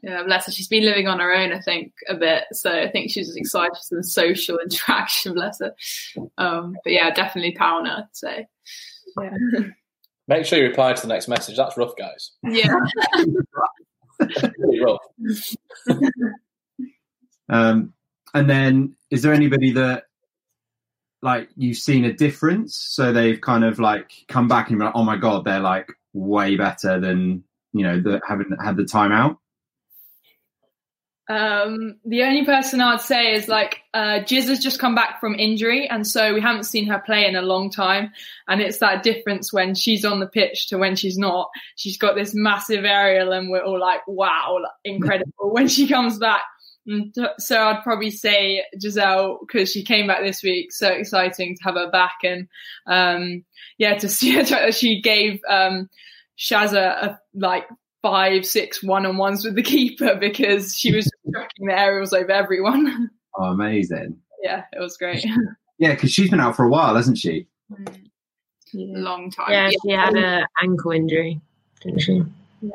yeah, 0.03 0.25
bless 0.25 0.47
her. 0.47 0.53
She's 0.53 0.69
been 0.69 0.85
living 0.85 1.07
on 1.07 1.21
her 1.21 1.33
own, 1.33 1.53
I 1.53 1.61
think, 1.61 1.93
a 2.09 2.15
bit. 2.15 2.45
So 2.53 2.71
I 2.73 2.91
think 2.91 3.11
she's 3.11 3.35
excited 3.37 3.77
for 3.77 3.83
some 3.83 4.03
social 4.03 4.59
interaction, 4.63 5.35
bless 5.35 5.61
her. 5.61 5.75
Um, 6.39 6.77
but 6.83 6.93
yeah, 6.93 7.11
definitely 7.11 7.53
Towner, 7.53 8.09
I'd. 8.25 8.47
Yeah. 9.21 9.37
Make 10.29 10.47
sure 10.47 10.59
you 10.59 10.67
reply 10.67 10.93
to 10.93 11.03
the 11.03 11.09
next 11.09 11.29
message. 11.29 11.57
That's 11.57 11.77
rough, 11.77 11.95
guys. 11.97 12.33
yeah. 12.45 12.75
Really 14.59 14.81
rough. 14.81 15.57
Um, 17.49 17.93
and 18.33 18.49
then, 18.49 18.97
is 19.11 19.21
there 19.21 19.35
anybody 19.35 19.73
that 19.73 20.05
like 21.21 21.51
you've 21.55 21.77
seen 21.77 22.07
a 22.07 22.13
difference? 22.13 22.77
So 22.77 23.13
they've 23.13 23.39
kind 23.39 23.63
of 23.63 23.79
like 23.79 24.13
come 24.29 24.49
back 24.49 24.71
and 24.71 24.79
be 24.79 24.85
like, 24.87 24.95
oh 24.95 25.05
my 25.05 25.17
god, 25.17 25.45
they're 25.45 25.61
like 25.61 25.93
way 26.15 26.57
better 26.57 26.99
than 26.99 27.45
you 27.75 27.85
know 27.85 28.01
that 28.01 28.23
haven't 28.27 28.57
had 28.63 28.77
the 28.77 28.85
time 28.85 29.13
out. 29.13 29.39
Um, 31.33 31.97
the 32.05 32.25
only 32.25 32.45
person 32.45 32.83
I'd 32.83 33.01
say 33.01 33.33
is 33.33 33.49
like 33.49 33.81
uh, 33.95 34.21
Jiz 34.23 34.49
has 34.49 34.59
just 34.59 34.79
come 34.79 34.95
back 34.95 35.19
from 35.19 35.35
injury, 35.35 35.89
and 35.89 36.07
so 36.07 36.35
we 36.35 36.43
haven't 36.43 36.65
seen 36.65 36.87
her 36.89 36.99
play 36.99 37.25
in 37.25 37.37
a 37.37 37.41
long 37.41 37.71
time. 37.71 38.13
And 38.49 38.61
it's 38.61 38.79
that 38.79 39.03
difference 39.03 39.51
when 39.51 39.75
she's 39.75 40.05
on 40.05 40.21
the 40.21 40.27
pitch 40.27 40.69
to 40.69 40.77
when 40.77 40.95
she's 40.95 41.17
not. 41.17 41.49
She's 41.77 41.97
got 41.97 42.17
this 42.17 42.35
massive 42.35 42.85
aerial, 42.85 43.33
and 43.33 43.51
we're 43.51 43.65
all 43.65 43.81
like, 43.81 44.07
"Wow, 44.07 44.59
incredible!" 44.85 45.33
when 45.39 45.69
she 45.69 45.89
comes 45.89 46.19
back. 46.19 46.43
So 47.39 47.63
I'd 47.63 47.83
probably 47.83 48.11
say 48.11 48.65
Giselle 48.79 49.39
because 49.41 49.73
she 49.73 49.85
came 49.85 50.09
back 50.09 50.21
this 50.23 50.43
week. 50.43 50.71
So 50.71 50.89
exciting 50.89 51.57
to 51.57 51.65
have 51.65 51.77
her 51.77 51.91
back, 51.91 52.17
and 52.25 52.47
um, 52.87 53.45
yeah, 53.79 53.97
to 53.97 54.09
see 54.11 54.33
her. 54.33 54.71
She 54.71 55.01
gave 55.01 55.41
um, 55.49 55.89
Shazza 56.39 56.77
a, 56.77 57.21
like 57.33 57.65
five, 58.03 58.45
six 58.45 58.83
one-on-ones 58.83 59.45
with 59.45 59.55
the 59.55 59.63
keeper 59.63 60.17
because 60.17 60.77
she 60.77 60.95
was 60.95 61.09
tracking 61.33 61.67
the 61.67 61.79
aerials 61.79 62.13
over 62.13 62.31
everyone. 62.33 63.11
Oh, 63.37 63.45
amazing! 63.45 64.19
yeah, 64.43 64.65
it 64.73 64.81
was 64.81 64.97
great. 64.97 65.25
Yeah, 65.79 65.95
because 65.95 66.13
she's 66.13 66.31
been 66.31 66.41
out 66.41 66.57
for 66.57 66.65
a 66.65 66.69
while, 66.69 66.97
hasn't 66.97 67.19
she? 67.19 67.47
Long 68.75 69.31
time. 69.31 69.51
yeah, 69.51 69.71
she 69.85 69.91
had 69.93 70.15
an 70.15 70.45
ankle 70.63 70.93
injury, 70.93 71.41
didn't 71.81 72.01
she? 72.01 72.23
Yeah. 72.61 72.71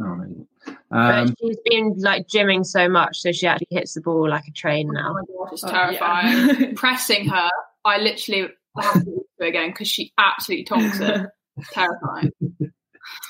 Oh, 0.00 0.04
amazing. 0.04 0.46
But 0.90 0.96
Um, 1.18 1.34
she's 1.40 1.56
been 1.64 1.94
like 1.98 2.26
gymming 2.26 2.64
so 2.66 2.88
much, 2.88 3.20
so 3.20 3.32
she 3.32 3.46
actually 3.46 3.66
hits 3.70 3.94
the 3.94 4.00
ball 4.00 4.28
like 4.28 4.46
a 4.48 4.52
train 4.52 4.90
now. 4.92 5.14
It's 5.52 5.62
Oh, 5.64 5.68
terrifying. 5.70 6.48
yeah. 6.60 6.72
Pressing 6.76 7.28
her, 7.28 7.48
I 7.84 7.98
literally 7.98 8.48
have 8.80 8.94
to 8.94 9.00
do 9.04 9.24
it 9.40 9.46
again 9.48 9.70
because 9.70 9.88
she 9.88 10.12
absolutely 10.18 10.64
tonks 10.64 10.98
it. 11.00 11.26
terrifying. 11.72 12.30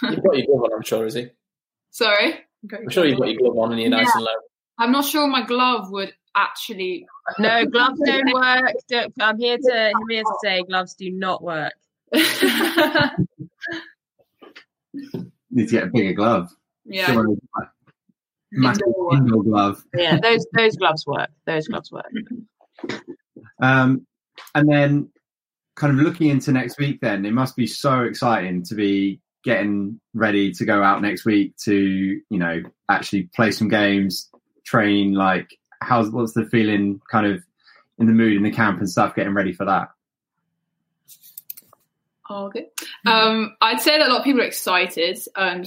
You've 0.03 0.23
got 0.23 0.37
your 0.37 0.47
glove 0.47 0.65
on, 0.65 0.73
I'm 0.77 0.83
sure, 0.83 1.07
is 1.07 1.15
he? 1.15 1.29
Sorry? 1.91 2.41
I'm 2.73 2.91
sure 2.91 3.07
you've 3.07 3.19
got 3.19 3.31
your 3.31 3.41
glove 3.41 3.59
on 3.59 3.73
and 3.73 3.81
you're 3.81 3.91
nice 3.91 4.15
and 4.15 4.25
low. 4.25 4.31
I'm 4.79 4.93
not 4.93 5.05
sure 5.05 5.27
my 5.27 5.45
glove 5.45 5.91
would 5.91 6.13
actually. 6.35 7.07
No, 7.39 7.65
gloves 7.67 8.01
don't 8.05 8.33
work. 8.33 8.73
Don't, 8.89 9.13
I'm 9.21 9.39
here 9.39 9.59
to 9.59 9.93
I'm 9.95 10.09
here 10.09 10.23
to 10.23 10.35
say 10.43 10.63
gloves 10.63 10.95
do 10.95 11.11
not 11.11 11.43
work. 11.43 11.73
need 15.51 15.69
to 15.69 15.73
get 15.73 15.85
a 15.85 15.87
bigger 15.89 16.13
glove. 16.15 16.51
yeah. 16.85 17.07
Someone 17.07 17.31
with, 17.31 17.41
like, 17.57 17.69
massive 18.53 18.87
Indoor 18.87 19.17
indoor 19.17 19.43
glove. 19.45 19.85
Yeah, 19.95 20.19
those 20.19 20.47
those 20.57 20.77
gloves 20.77 21.07
work. 21.07 21.31
Those 21.47 21.69
gloves 21.69 21.93
work. 21.93 22.13
Um, 23.63 24.07
and 24.55 24.69
then, 24.69 25.11
kind 25.77 25.99
of 25.99 26.05
looking 26.05 26.31
into 26.31 26.53
next 26.53 26.79
week, 26.79 27.01
then 27.01 27.25
it 27.27 27.33
must 27.33 27.57
be 27.57 27.67
so 27.67 28.03
exciting 28.03 28.65
to 28.65 28.75
be 28.75 29.21
getting 29.43 30.01
ready 30.15 30.53
to 30.53 30.65
go 30.65 30.83
out 30.83 31.03
next 31.03 31.25
week 31.25 31.57
to 31.65 31.75
you 31.75 32.39
know 32.39 32.63
actually 32.89 33.25
play 33.35 33.51
some 33.51 33.69
games, 33.69 34.29
train. 34.65 35.15
Like, 35.15 35.59
how's 35.81 36.11
what's 36.11 36.33
the 36.33 36.45
feeling? 36.45 37.01
Kind 37.11 37.27
of 37.27 37.43
in 37.99 38.07
the 38.07 38.13
mood 38.13 38.37
in 38.37 38.43
the 38.43 38.51
camp 38.51 38.79
and 38.79 38.89
stuff, 38.89 39.15
getting 39.15 39.35
ready 39.35 39.53
for 39.53 39.67
that. 39.67 39.89
Oh, 42.29 42.47
okay. 42.47 42.69
Um, 43.07 43.57
I'd 43.61 43.81
say 43.81 43.99
that 43.99 44.07
a 44.07 44.13
lot 44.13 44.21
of 44.21 44.25
people 44.25 44.41
are 44.41 44.45
excited. 44.45 45.19
Um, 45.35 45.65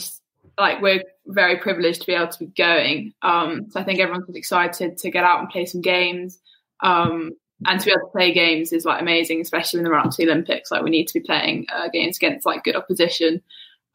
like 0.57 0.81
we're 0.81 1.03
very 1.25 1.57
privileged 1.57 2.01
to 2.01 2.07
be 2.07 2.13
able 2.13 2.29
to 2.29 2.39
be 2.39 2.45
going. 2.45 3.13
Um, 3.21 3.69
so 3.69 3.79
I 3.79 3.83
think 3.83 3.99
everyone's 3.99 4.33
excited 4.35 4.97
to 4.99 5.11
get 5.11 5.23
out 5.23 5.39
and 5.39 5.49
play 5.49 5.65
some 5.65 5.81
games. 5.81 6.39
Um, 6.79 7.31
and 7.65 7.79
to 7.79 7.85
be 7.85 7.91
able 7.91 8.07
to 8.07 8.11
play 8.11 8.33
games 8.33 8.73
is 8.73 8.85
like 8.85 9.01
amazing, 9.01 9.41
especially 9.41 9.81
when 9.81 9.91
run 9.91 10.07
up 10.07 10.11
to 10.11 10.17
the 10.17 10.31
Olympics. 10.31 10.71
Like 10.71 10.83
we 10.83 10.89
need 10.89 11.07
to 11.07 11.13
be 11.13 11.25
playing 11.25 11.67
uh, 11.73 11.87
games 11.89 12.17
against 12.17 12.45
like 12.45 12.63
good 12.63 12.75
opposition. 12.75 13.41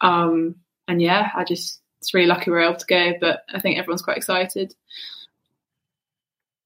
Um, 0.01 0.57
and 0.87 1.03
yeah, 1.03 1.31
I 1.35 1.45
just 1.45 1.81
it's 2.01 2.15
really 2.15 2.27
lucky 2.27 2.51
we're 2.51 2.63
able 2.63 2.77
to 2.77 2.87
go. 2.87 3.13
But 3.21 3.41
I 3.53 3.61
think 3.61 3.79
everyone's 3.79 4.03
quite 4.03 4.17
excited. 4.17 4.75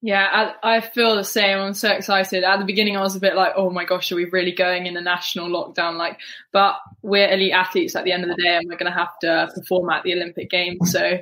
Yeah, 0.04 0.54
I, 0.62 0.76
I, 0.76 0.80
feel 0.80 1.14
the 1.14 1.22
same. 1.22 1.58
I'm 1.58 1.75
so 1.75 1.88
excited. 1.88 2.42
At 2.42 2.58
the 2.58 2.64
beginning, 2.64 2.96
I 2.96 3.02
was 3.02 3.14
a 3.14 3.20
bit 3.20 3.37
like, 3.37 3.52
"Oh 3.56 3.70
my 3.70 3.84
gosh, 3.84 4.11
are 4.11 4.16
we 4.16 4.25
really 4.25 4.50
going 4.50 4.87
in 4.87 4.96
a 4.96 5.00
national 5.00 5.49
lockdown?" 5.49 5.96
Like, 5.96 6.18
but 6.52 6.75
we're 7.02 7.30
elite 7.30 7.52
athletes 7.52 7.94
at 7.94 8.04
the 8.04 8.11
end 8.11 8.25
of 8.25 8.30
the 8.30 8.42
day, 8.42 8.56
and 8.56 8.68
we're 8.68 8.76
going 8.76 8.90
to 8.90 8.99
have 8.99 9.16
to 9.20 9.49
perform 9.54 9.90
at 9.90 10.02
the 10.02 10.14
Olympic 10.14 10.50
Games. 10.50 10.90
So, 10.90 11.18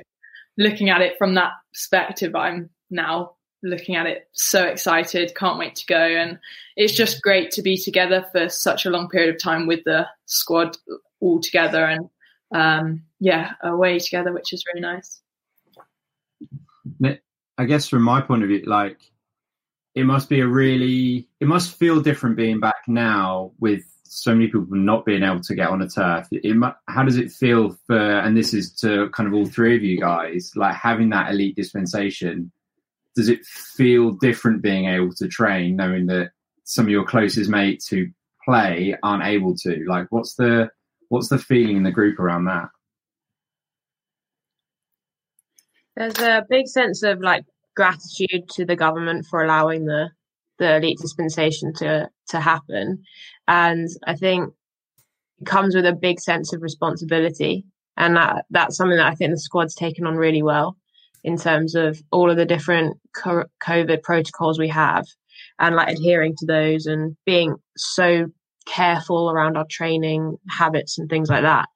looking 0.57 0.89
at 0.89 1.01
it 1.01 1.15
from 1.19 1.35
that 1.35 1.51
perspective, 1.71 2.35
I'm 2.35 2.71
now 2.89 3.35
looking 3.63 3.95
at 3.95 4.07
it 4.07 4.27
so 4.31 4.63
excited. 4.65 5.35
Can't 5.35 5.59
wait 5.59 5.75
to 5.75 5.85
go, 5.85 5.99
and 5.99 6.39
it's 6.75 6.93
just 6.93 7.21
great 7.21 7.51
to 7.51 7.61
be 7.61 7.77
together 7.77 8.25
for 8.31 8.49
such 8.49 8.85
a 8.85 8.89
long 8.89 9.09
period 9.09 9.33
of 9.35 9.41
time 9.41 9.67
with 9.67 9.83
the 9.85 10.07
squad 10.25 10.77
all 11.19 11.39
together, 11.39 11.85
and 11.85 12.09
um, 12.53 13.03
yeah, 13.19 13.51
away 13.63 13.99
together, 13.99 14.33
which 14.33 14.53
is 14.53 14.63
really 14.67 14.81
nice. 14.81 15.21
I 17.57 17.65
guess 17.65 17.87
from 17.87 18.01
my 18.01 18.21
point 18.21 18.41
of 18.43 18.49
view, 18.49 18.63
like 18.65 18.97
it 19.93 20.05
must 20.05 20.29
be 20.29 20.39
a 20.39 20.47
really, 20.47 21.27
it 21.39 21.47
must 21.47 21.77
feel 21.77 22.01
different 22.01 22.37
being 22.37 22.59
back 22.59 22.87
now 22.87 23.51
with 23.59 23.83
so 24.03 24.33
many 24.33 24.47
people 24.47 24.65
not 24.71 25.05
being 25.05 25.21
able 25.21 25.41
to 25.41 25.55
get 25.55 25.69
on 25.69 25.81
a 25.81 25.87
turf. 25.87 26.27
It, 26.31 26.57
how 26.87 27.03
does 27.03 27.17
it 27.17 27.31
feel 27.31 27.77
for, 27.87 27.99
and 27.99 28.35
this 28.35 28.53
is 28.53 28.73
to 28.77 29.09
kind 29.09 29.27
of 29.27 29.33
all 29.33 29.45
three 29.45 29.75
of 29.75 29.83
you 29.83 29.99
guys, 29.99 30.51
like 30.55 30.75
having 30.75 31.09
that 31.09 31.31
elite 31.31 31.55
dispensation? 31.55 32.51
Does 33.15 33.29
it 33.29 33.45
feel 33.45 34.11
different 34.11 34.61
being 34.61 34.85
able 34.85 35.13
to 35.15 35.27
train, 35.27 35.75
knowing 35.75 36.05
that 36.07 36.31
some 36.63 36.85
of 36.85 36.91
your 36.91 37.05
closest 37.05 37.49
mates 37.49 37.87
who 37.87 38.05
play 38.45 38.95
aren't 39.03 39.25
able 39.25 39.55
to? 39.57 39.83
Like, 39.87 40.07
what's 40.09 40.35
the 40.35 40.69
what's 41.09 41.27
the 41.27 41.37
feeling 41.37 41.77
in 41.77 41.83
the 41.83 41.91
group 41.91 42.19
around 42.19 42.45
that? 42.45 42.69
There's 45.95 46.19
a 46.19 46.45
big 46.49 46.67
sense 46.67 47.03
of 47.03 47.19
like 47.19 47.43
gratitude 47.75 48.49
to 48.51 48.65
the 48.65 48.75
government 48.75 49.25
for 49.29 49.43
allowing 49.43 49.85
the 49.85 50.09
the 50.57 50.77
elite 50.77 50.99
dispensation 50.99 51.73
to 51.75 52.09
to 52.29 52.39
happen, 52.39 53.03
and 53.47 53.89
I 54.05 54.15
think 54.15 54.53
it 55.39 55.45
comes 55.45 55.75
with 55.75 55.85
a 55.85 55.93
big 55.93 56.19
sense 56.19 56.53
of 56.53 56.61
responsibility, 56.61 57.65
and 57.97 58.15
that 58.15 58.45
that's 58.49 58.77
something 58.77 58.97
that 58.97 59.07
I 59.11 59.15
think 59.15 59.31
the 59.31 59.37
squad's 59.37 59.75
taken 59.75 60.05
on 60.07 60.15
really 60.15 60.43
well 60.43 60.77
in 61.23 61.37
terms 61.37 61.75
of 61.75 62.01
all 62.11 62.29
of 62.29 62.37
the 62.37 62.45
different 62.45 62.97
COVID 63.15 64.03
protocols 64.03 64.59
we 64.59 64.69
have, 64.69 65.05
and 65.59 65.75
like 65.75 65.89
adhering 65.89 66.35
to 66.37 66.45
those 66.45 66.85
and 66.85 67.15
being 67.25 67.55
so 67.77 68.27
careful 68.65 69.29
around 69.29 69.57
our 69.57 69.65
training 69.69 70.37
habits 70.49 70.97
and 70.97 71.09
things 71.09 71.29
like 71.29 71.43
that. 71.43 71.67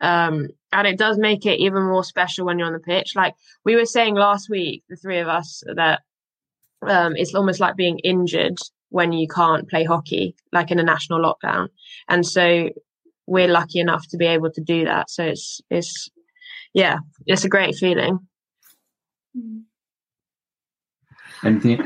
Um, 0.00 0.48
and 0.72 0.86
it 0.86 0.98
does 0.98 1.18
make 1.18 1.46
it 1.46 1.60
even 1.60 1.82
more 1.84 2.04
special 2.04 2.46
when 2.46 2.58
you're 2.58 2.66
on 2.66 2.72
the 2.72 2.78
pitch. 2.78 3.12
Like 3.16 3.34
we 3.64 3.74
were 3.74 3.86
saying 3.86 4.14
last 4.14 4.48
week, 4.48 4.84
the 4.88 4.96
three 4.96 5.18
of 5.18 5.28
us, 5.28 5.62
that 5.74 6.02
um, 6.82 7.16
it's 7.16 7.34
almost 7.34 7.60
like 7.60 7.76
being 7.76 7.98
injured 8.00 8.58
when 8.90 9.12
you 9.12 9.26
can't 9.26 9.68
play 9.68 9.84
hockey, 9.84 10.36
like 10.52 10.70
in 10.70 10.78
a 10.78 10.84
national 10.84 11.20
lockdown. 11.20 11.68
And 12.08 12.24
so 12.24 12.70
we're 13.26 13.48
lucky 13.48 13.80
enough 13.80 14.06
to 14.08 14.16
be 14.16 14.26
able 14.26 14.50
to 14.52 14.60
do 14.62 14.84
that. 14.84 15.10
So 15.10 15.24
it's 15.24 15.60
it's 15.70 16.08
yeah, 16.74 16.98
it's 17.26 17.44
a 17.44 17.48
great 17.48 17.74
feeling. 17.74 18.20
Anything? 21.44 21.80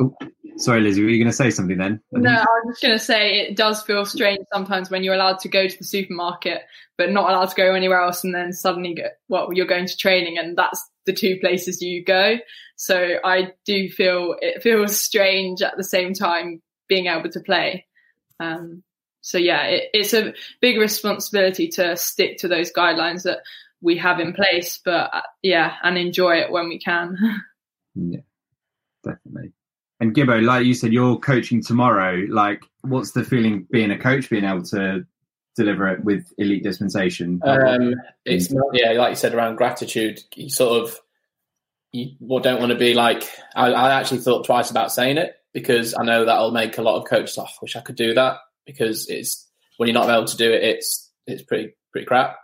Oh, 0.00 0.14
Sorry, 0.56 0.80
Lizzie, 0.80 1.02
were 1.02 1.08
you 1.08 1.18
going 1.18 1.30
to 1.30 1.36
say 1.36 1.50
something 1.50 1.78
then? 1.78 2.00
No, 2.12 2.30
I 2.30 2.46
was 2.64 2.74
just 2.74 2.82
going 2.82 2.98
to 2.98 3.04
say 3.04 3.40
it 3.40 3.56
does 3.56 3.82
feel 3.82 4.04
strange 4.04 4.46
sometimes 4.52 4.90
when 4.90 5.02
you're 5.02 5.14
allowed 5.14 5.40
to 5.40 5.48
go 5.48 5.66
to 5.66 5.78
the 5.78 5.84
supermarket, 5.84 6.62
but 6.96 7.10
not 7.10 7.30
allowed 7.30 7.46
to 7.46 7.56
go 7.56 7.74
anywhere 7.74 8.00
else, 8.00 8.22
and 8.22 8.34
then 8.34 8.52
suddenly 8.52 8.94
go, 8.94 9.08
well, 9.28 9.48
you're 9.52 9.66
going 9.66 9.86
to 9.86 9.96
training, 9.96 10.38
and 10.38 10.56
that's 10.56 10.88
the 11.06 11.12
two 11.12 11.38
places 11.40 11.82
you 11.82 12.04
go. 12.04 12.36
So 12.76 13.16
I 13.24 13.52
do 13.64 13.88
feel 13.88 14.36
it 14.40 14.62
feels 14.62 15.00
strange 15.00 15.62
at 15.62 15.76
the 15.76 15.84
same 15.84 16.14
time 16.14 16.62
being 16.88 17.06
able 17.06 17.30
to 17.30 17.40
play. 17.40 17.86
Um, 18.38 18.82
so 19.20 19.38
yeah, 19.38 19.64
it, 19.64 19.90
it's 19.94 20.14
a 20.14 20.34
big 20.60 20.78
responsibility 20.78 21.68
to 21.68 21.96
stick 21.96 22.38
to 22.38 22.48
those 22.48 22.72
guidelines 22.72 23.22
that 23.22 23.38
we 23.82 23.98
have 23.98 24.20
in 24.20 24.32
place, 24.32 24.80
but 24.84 25.10
uh, 25.12 25.22
yeah, 25.42 25.74
and 25.82 25.98
enjoy 25.98 26.36
it 26.36 26.50
when 26.50 26.68
we 26.68 26.78
can. 26.78 27.16
yeah, 27.94 28.20
definitely. 29.04 29.52
And 30.00 30.14
Gibbo, 30.14 30.42
like 30.42 30.64
you 30.64 30.74
said, 30.74 30.92
you're 30.92 31.18
coaching 31.18 31.62
tomorrow. 31.62 32.24
Like, 32.28 32.64
what's 32.80 33.12
the 33.12 33.24
feeling 33.24 33.66
being 33.70 33.90
a 33.90 33.98
coach, 33.98 34.30
being 34.30 34.44
able 34.44 34.64
to 34.64 35.04
deliver 35.54 35.88
it 35.88 36.04
with 36.04 36.32
elite 36.38 36.62
dispensation? 36.62 37.40
Um, 37.44 37.94
it's 38.24 38.50
not, 38.50 38.66
yeah, 38.72 38.92
like 38.92 39.10
you 39.10 39.16
said, 39.16 39.34
around 39.34 39.56
gratitude. 39.56 40.20
You 40.34 40.48
sort 40.48 40.82
of 40.82 40.98
you 41.92 42.16
don't 42.40 42.60
want 42.60 42.72
to 42.72 42.78
be 42.78 42.94
like. 42.94 43.24
I, 43.54 43.72
I, 43.72 43.92
actually 44.00 44.20
thought 44.20 44.46
twice 44.46 44.70
about 44.70 44.92
saying 44.92 45.18
it 45.18 45.34
because 45.52 45.94
I 45.94 46.04
know 46.04 46.24
that'll 46.24 46.50
make 46.50 46.78
a 46.78 46.82
lot 46.82 46.96
of 46.96 47.08
coaches. 47.08 47.36
Oh, 47.38 47.44
I 47.44 47.50
wish 47.60 47.76
I 47.76 47.80
could 47.80 47.96
do 47.96 48.14
that 48.14 48.38
because 48.66 49.08
it's 49.08 49.48
when 49.76 49.88
you're 49.88 49.94
not 49.94 50.08
able 50.08 50.26
to 50.26 50.36
do 50.36 50.50
it, 50.52 50.64
it's 50.64 51.10
it's 51.26 51.42
pretty 51.42 51.74
pretty 51.92 52.06
crap. 52.06 52.38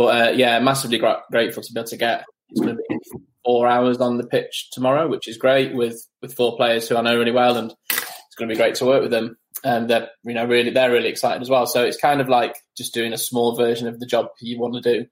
But 0.00 0.06
uh, 0.06 0.30
yeah, 0.30 0.58
massively 0.60 0.96
gra- 0.96 1.24
grateful 1.30 1.62
to 1.62 1.72
be 1.74 1.78
able 1.78 1.88
to 1.88 1.96
get. 1.98 2.24
It's 2.48 2.60
going 2.62 2.74
to 2.74 2.82
be 2.88 2.98
four 3.44 3.66
hours 3.66 3.98
on 3.98 4.16
the 4.16 4.26
pitch 4.26 4.70
tomorrow, 4.72 5.06
which 5.06 5.28
is 5.28 5.36
great 5.36 5.74
with 5.74 6.02
with 6.22 6.32
four 6.32 6.56
players 6.56 6.88
who 6.88 6.96
I 6.96 7.02
know 7.02 7.18
really 7.18 7.32
well, 7.32 7.58
and 7.58 7.74
it's 7.90 8.34
going 8.38 8.48
to 8.48 8.54
be 8.54 8.58
great 8.58 8.76
to 8.76 8.86
work 8.86 9.02
with 9.02 9.10
them. 9.10 9.36
And 9.62 9.90
they're 9.90 10.08
you 10.24 10.32
know 10.32 10.46
really 10.46 10.70
they're 10.70 10.90
really 10.90 11.10
excited 11.10 11.42
as 11.42 11.50
well. 11.50 11.66
So 11.66 11.84
it's 11.84 11.98
kind 11.98 12.22
of 12.22 12.30
like 12.30 12.56
just 12.78 12.94
doing 12.94 13.12
a 13.12 13.18
small 13.18 13.54
version 13.54 13.88
of 13.88 14.00
the 14.00 14.06
job 14.06 14.28
you 14.40 14.58
want 14.58 14.72
to 14.72 14.80
do, 14.80 15.06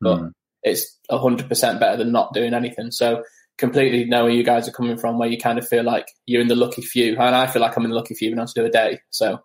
but 0.00 0.18
mm. 0.18 0.30
it's 0.62 0.98
hundred 1.10 1.50
percent 1.50 1.78
better 1.78 1.98
than 1.98 2.10
not 2.10 2.32
doing 2.32 2.54
anything. 2.54 2.90
So 2.90 3.24
completely 3.58 4.06
know 4.06 4.22
where 4.22 4.32
you 4.32 4.44
guys 4.44 4.66
are 4.66 4.72
coming 4.72 4.96
from, 4.96 5.18
where 5.18 5.28
you 5.28 5.36
kind 5.36 5.58
of 5.58 5.68
feel 5.68 5.84
like 5.84 6.06
you're 6.24 6.40
in 6.40 6.48
the 6.48 6.56
lucky 6.56 6.80
few, 6.80 7.18
and 7.18 7.36
I 7.36 7.48
feel 7.48 7.60
like 7.60 7.76
I'm 7.76 7.84
in 7.84 7.90
the 7.90 7.96
lucky 7.96 8.14
few 8.14 8.34
now 8.34 8.46
to 8.46 8.54
do 8.54 8.64
a 8.64 8.70
day. 8.70 9.00
So 9.10 9.40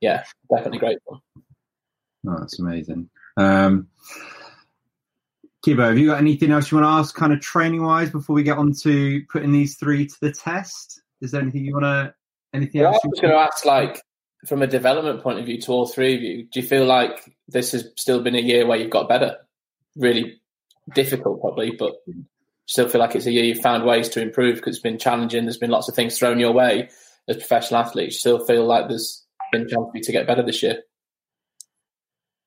yeah, 0.00 0.24
definitely 0.50 0.80
grateful. 0.80 1.22
Oh, 2.26 2.36
that's 2.40 2.58
amazing. 2.58 3.08
Um, 3.36 3.86
Gibbo, 5.64 5.86
have 5.86 5.98
you 5.98 6.08
got 6.08 6.18
anything 6.18 6.50
else 6.50 6.70
you 6.70 6.78
want 6.78 6.86
to 6.86 6.98
ask, 6.98 7.14
kind 7.14 7.32
of 7.32 7.40
training 7.40 7.84
wise, 7.84 8.10
before 8.10 8.34
we 8.34 8.42
get 8.42 8.58
on 8.58 8.72
to 8.82 9.22
putting 9.30 9.52
these 9.52 9.76
three 9.76 10.06
to 10.06 10.16
the 10.20 10.32
test? 10.32 11.00
Is 11.20 11.30
there 11.30 11.40
anything 11.40 11.64
you 11.64 11.72
want 11.74 11.84
to? 11.84 12.14
Anything 12.52 12.80
well, 12.80 12.94
else? 12.94 13.00
I 13.04 13.08
was 13.08 13.20
going 13.20 13.32
to 13.32 13.38
ask, 13.38 13.64
like, 13.64 14.02
from 14.46 14.62
a 14.62 14.66
development 14.66 15.22
point 15.22 15.38
of 15.38 15.46
view, 15.46 15.60
to 15.60 15.72
all 15.72 15.86
three 15.86 16.16
of 16.16 16.22
you, 16.22 16.48
do 16.52 16.60
you 16.60 16.66
feel 16.66 16.84
like 16.84 17.32
this 17.46 17.72
has 17.72 17.88
still 17.96 18.20
been 18.22 18.34
a 18.34 18.40
year 18.40 18.66
where 18.66 18.76
you've 18.76 18.90
got 18.90 19.08
better? 19.08 19.36
Really 19.94 20.40
difficult, 20.94 21.40
probably, 21.40 21.70
but 21.78 21.94
still 22.66 22.88
feel 22.88 23.00
like 23.00 23.14
it's 23.14 23.26
a 23.26 23.32
year 23.32 23.44
you've 23.44 23.60
found 23.62 23.84
ways 23.84 24.08
to 24.10 24.20
improve 24.20 24.56
because 24.56 24.74
it's 24.76 24.82
been 24.82 24.98
challenging. 24.98 25.44
There's 25.44 25.58
been 25.58 25.70
lots 25.70 25.88
of 25.88 25.94
things 25.94 26.18
thrown 26.18 26.40
your 26.40 26.52
way 26.52 26.88
as 27.28 27.36
professional 27.36 27.80
athletes. 27.80 28.18
Still 28.18 28.44
feel 28.44 28.66
like 28.66 28.88
there's 28.88 29.24
been 29.52 29.62
a 29.62 29.68
chance 29.68 29.86
for 29.90 29.96
you 29.96 30.02
to 30.02 30.12
get 30.12 30.26
better 30.26 30.42
this 30.42 30.62
year. 30.62 30.82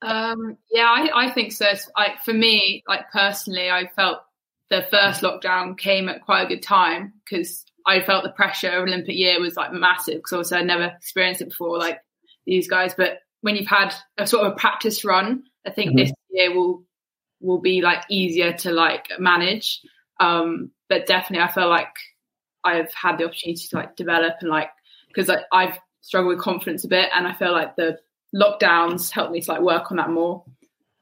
Um, 0.01 0.57
yeah, 0.71 0.85
I, 0.85 1.25
I 1.27 1.29
think 1.31 1.51
so. 1.51 1.67
I, 1.95 2.15
for 2.23 2.33
me, 2.33 2.83
like 2.87 3.11
personally, 3.11 3.69
I 3.69 3.87
felt 3.95 4.19
the 4.69 4.85
first 4.89 5.21
lockdown 5.21 5.77
came 5.77 6.09
at 6.09 6.23
quite 6.23 6.43
a 6.43 6.47
good 6.47 6.63
time 6.63 7.13
because 7.23 7.65
I 7.85 8.01
felt 8.01 8.23
the 8.23 8.31
pressure 8.31 8.69
of 8.69 8.87
Olympic 8.87 9.15
year 9.15 9.39
was 9.39 9.55
like 9.55 9.71
massive 9.71 10.15
because 10.15 10.33
obviously 10.33 10.57
I'd 10.57 10.67
never 10.67 10.85
experienced 10.85 11.41
it 11.41 11.49
before, 11.49 11.77
like 11.77 11.99
these 12.45 12.67
guys. 12.67 12.93
But 12.95 13.19
when 13.41 13.55
you've 13.55 13.67
had 13.67 13.93
a 14.17 14.25
sort 14.25 14.45
of 14.45 14.53
a 14.53 14.55
practice 14.55 15.05
run, 15.05 15.43
I 15.65 15.71
think 15.71 15.91
mm-hmm. 15.91 15.97
this 15.99 16.11
year 16.29 16.53
will 16.53 16.83
will 17.41 17.61
be 17.61 17.81
like 17.81 18.03
easier 18.09 18.53
to 18.53 18.71
like 18.71 19.07
manage. 19.19 19.81
Um, 20.19 20.71
but 20.89 21.05
definitely, 21.05 21.43
I 21.43 21.51
feel 21.51 21.69
like 21.69 21.93
I've 22.63 22.93
had 22.93 23.17
the 23.17 23.25
opportunity 23.25 23.67
to 23.69 23.75
like 23.75 23.95
develop 23.95 24.35
and 24.41 24.49
like 24.49 24.69
because 25.07 25.29
I've 25.51 25.77
struggled 26.01 26.35
with 26.35 26.43
confidence 26.43 26.83
a 26.85 26.87
bit, 26.87 27.09
and 27.13 27.27
I 27.27 27.33
feel 27.33 27.51
like 27.51 27.75
the 27.75 27.99
lockdowns 28.35 29.09
helped 29.09 29.31
me 29.31 29.41
to 29.41 29.51
like 29.51 29.61
work 29.61 29.91
on 29.91 29.97
that 29.97 30.09
more. 30.09 30.43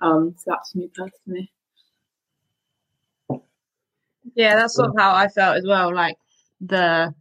Um, 0.02 0.36
so 0.38 0.52
that's 0.52 0.76
me 0.76 0.90
personally. 0.94 1.52
Yeah, 4.36 4.56
that's 4.56 4.76
sort 4.76 4.90
of 4.90 4.96
how 4.98 5.14
I 5.14 5.28
felt 5.28 5.58
as 5.58 5.66
well. 5.68 5.94
Like 5.94 6.18
the 6.62 7.14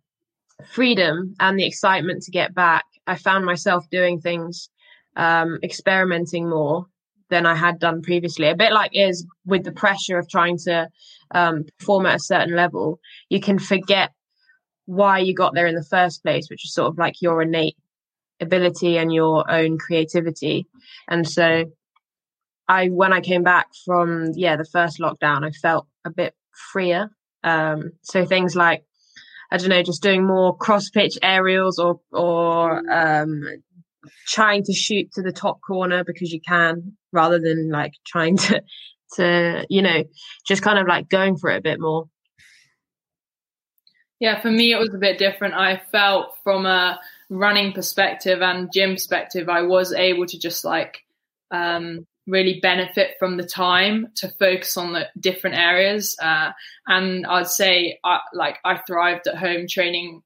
freedom 0.72 1.34
and 1.40 1.58
the 1.58 1.66
excitement 1.66 2.22
to 2.22 2.30
get 2.30 2.54
back, 2.54 2.84
I 3.06 3.16
found 3.16 3.44
myself 3.44 3.88
doing 3.90 4.20
things, 4.20 4.68
um, 5.16 5.58
experimenting 5.62 6.48
more 6.48 6.86
than 7.30 7.46
I 7.46 7.54
had 7.54 7.78
done 7.78 8.02
previously. 8.02 8.48
A 8.48 8.54
bit 8.54 8.72
like 8.72 8.90
is 8.94 9.26
with 9.46 9.64
the 9.64 9.72
pressure 9.72 10.18
of 10.18 10.28
trying 10.28 10.58
to 10.58 10.88
um, 11.32 11.64
perform 11.78 12.06
at 12.06 12.16
a 12.16 12.20
certain 12.20 12.54
level, 12.54 13.00
you 13.30 13.40
can 13.40 13.58
forget 13.58 14.10
why 14.86 15.18
you 15.18 15.34
got 15.34 15.54
there 15.54 15.66
in 15.66 15.74
the 15.74 15.84
first 15.84 16.22
place, 16.22 16.48
which 16.50 16.64
is 16.64 16.74
sort 16.74 16.88
of 16.88 16.98
like 16.98 17.22
your 17.22 17.42
innate 17.42 17.76
ability 18.40 18.98
and 18.98 19.12
your 19.12 19.50
own 19.50 19.78
creativity. 19.78 20.66
And 21.08 21.28
so 21.28 21.64
I 22.68 22.88
when 22.88 23.12
I 23.12 23.20
came 23.20 23.42
back 23.42 23.68
from 23.84 24.32
yeah 24.34 24.56
the 24.56 24.64
first 24.64 25.00
lockdown, 25.00 25.46
I 25.46 25.50
felt 25.50 25.86
a 26.04 26.10
bit 26.10 26.34
freer. 26.72 27.10
Um, 27.44 27.92
so 28.02 28.24
things 28.24 28.54
like 28.54 28.84
I 29.50 29.58
don't 29.58 29.68
know, 29.68 29.82
just 29.82 30.02
doing 30.02 30.26
more 30.26 30.56
cross 30.56 30.88
pitch 30.88 31.18
aerials 31.22 31.78
or 31.78 32.00
or 32.10 32.90
um, 32.90 33.42
trying 34.26 34.64
to 34.64 34.72
shoot 34.72 35.12
to 35.12 35.22
the 35.22 35.32
top 35.32 35.60
corner 35.60 36.04
because 36.04 36.32
you 36.32 36.40
can, 36.40 36.96
rather 37.12 37.38
than 37.38 37.70
like 37.70 37.92
trying 38.06 38.38
to 38.38 38.62
to 39.16 39.66
you 39.68 39.82
know 39.82 40.04
just 40.46 40.62
kind 40.62 40.78
of 40.78 40.86
like 40.86 41.10
going 41.10 41.36
for 41.36 41.50
it 41.50 41.58
a 41.58 41.62
bit 41.62 41.80
more. 41.80 42.08
Yeah, 44.20 44.40
for 44.40 44.50
me 44.50 44.72
it 44.72 44.78
was 44.78 44.94
a 44.94 44.98
bit 44.98 45.18
different. 45.18 45.54
I 45.54 45.82
felt 45.90 46.36
from 46.44 46.64
a 46.64 46.98
running 47.32 47.72
perspective 47.72 48.42
and 48.42 48.70
gym 48.72 48.92
perspective, 48.92 49.48
I 49.48 49.62
was 49.62 49.92
able 49.92 50.26
to 50.26 50.38
just 50.38 50.64
like 50.64 51.02
um, 51.50 52.06
really 52.26 52.60
benefit 52.60 53.16
from 53.18 53.36
the 53.36 53.46
time 53.46 54.08
to 54.16 54.28
focus 54.38 54.76
on 54.76 54.92
the 54.92 55.08
different 55.18 55.56
areas. 55.56 56.16
Uh, 56.22 56.50
and 56.86 57.26
I'd 57.26 57.48
say, 57.48 57.98
I, 58.04 58.20
like, 58.34 58.58
I 58.64 58.80
thrived 58.86 59.26
at 59.26 59.38
home 59.38 59.66
training 59.68 60.22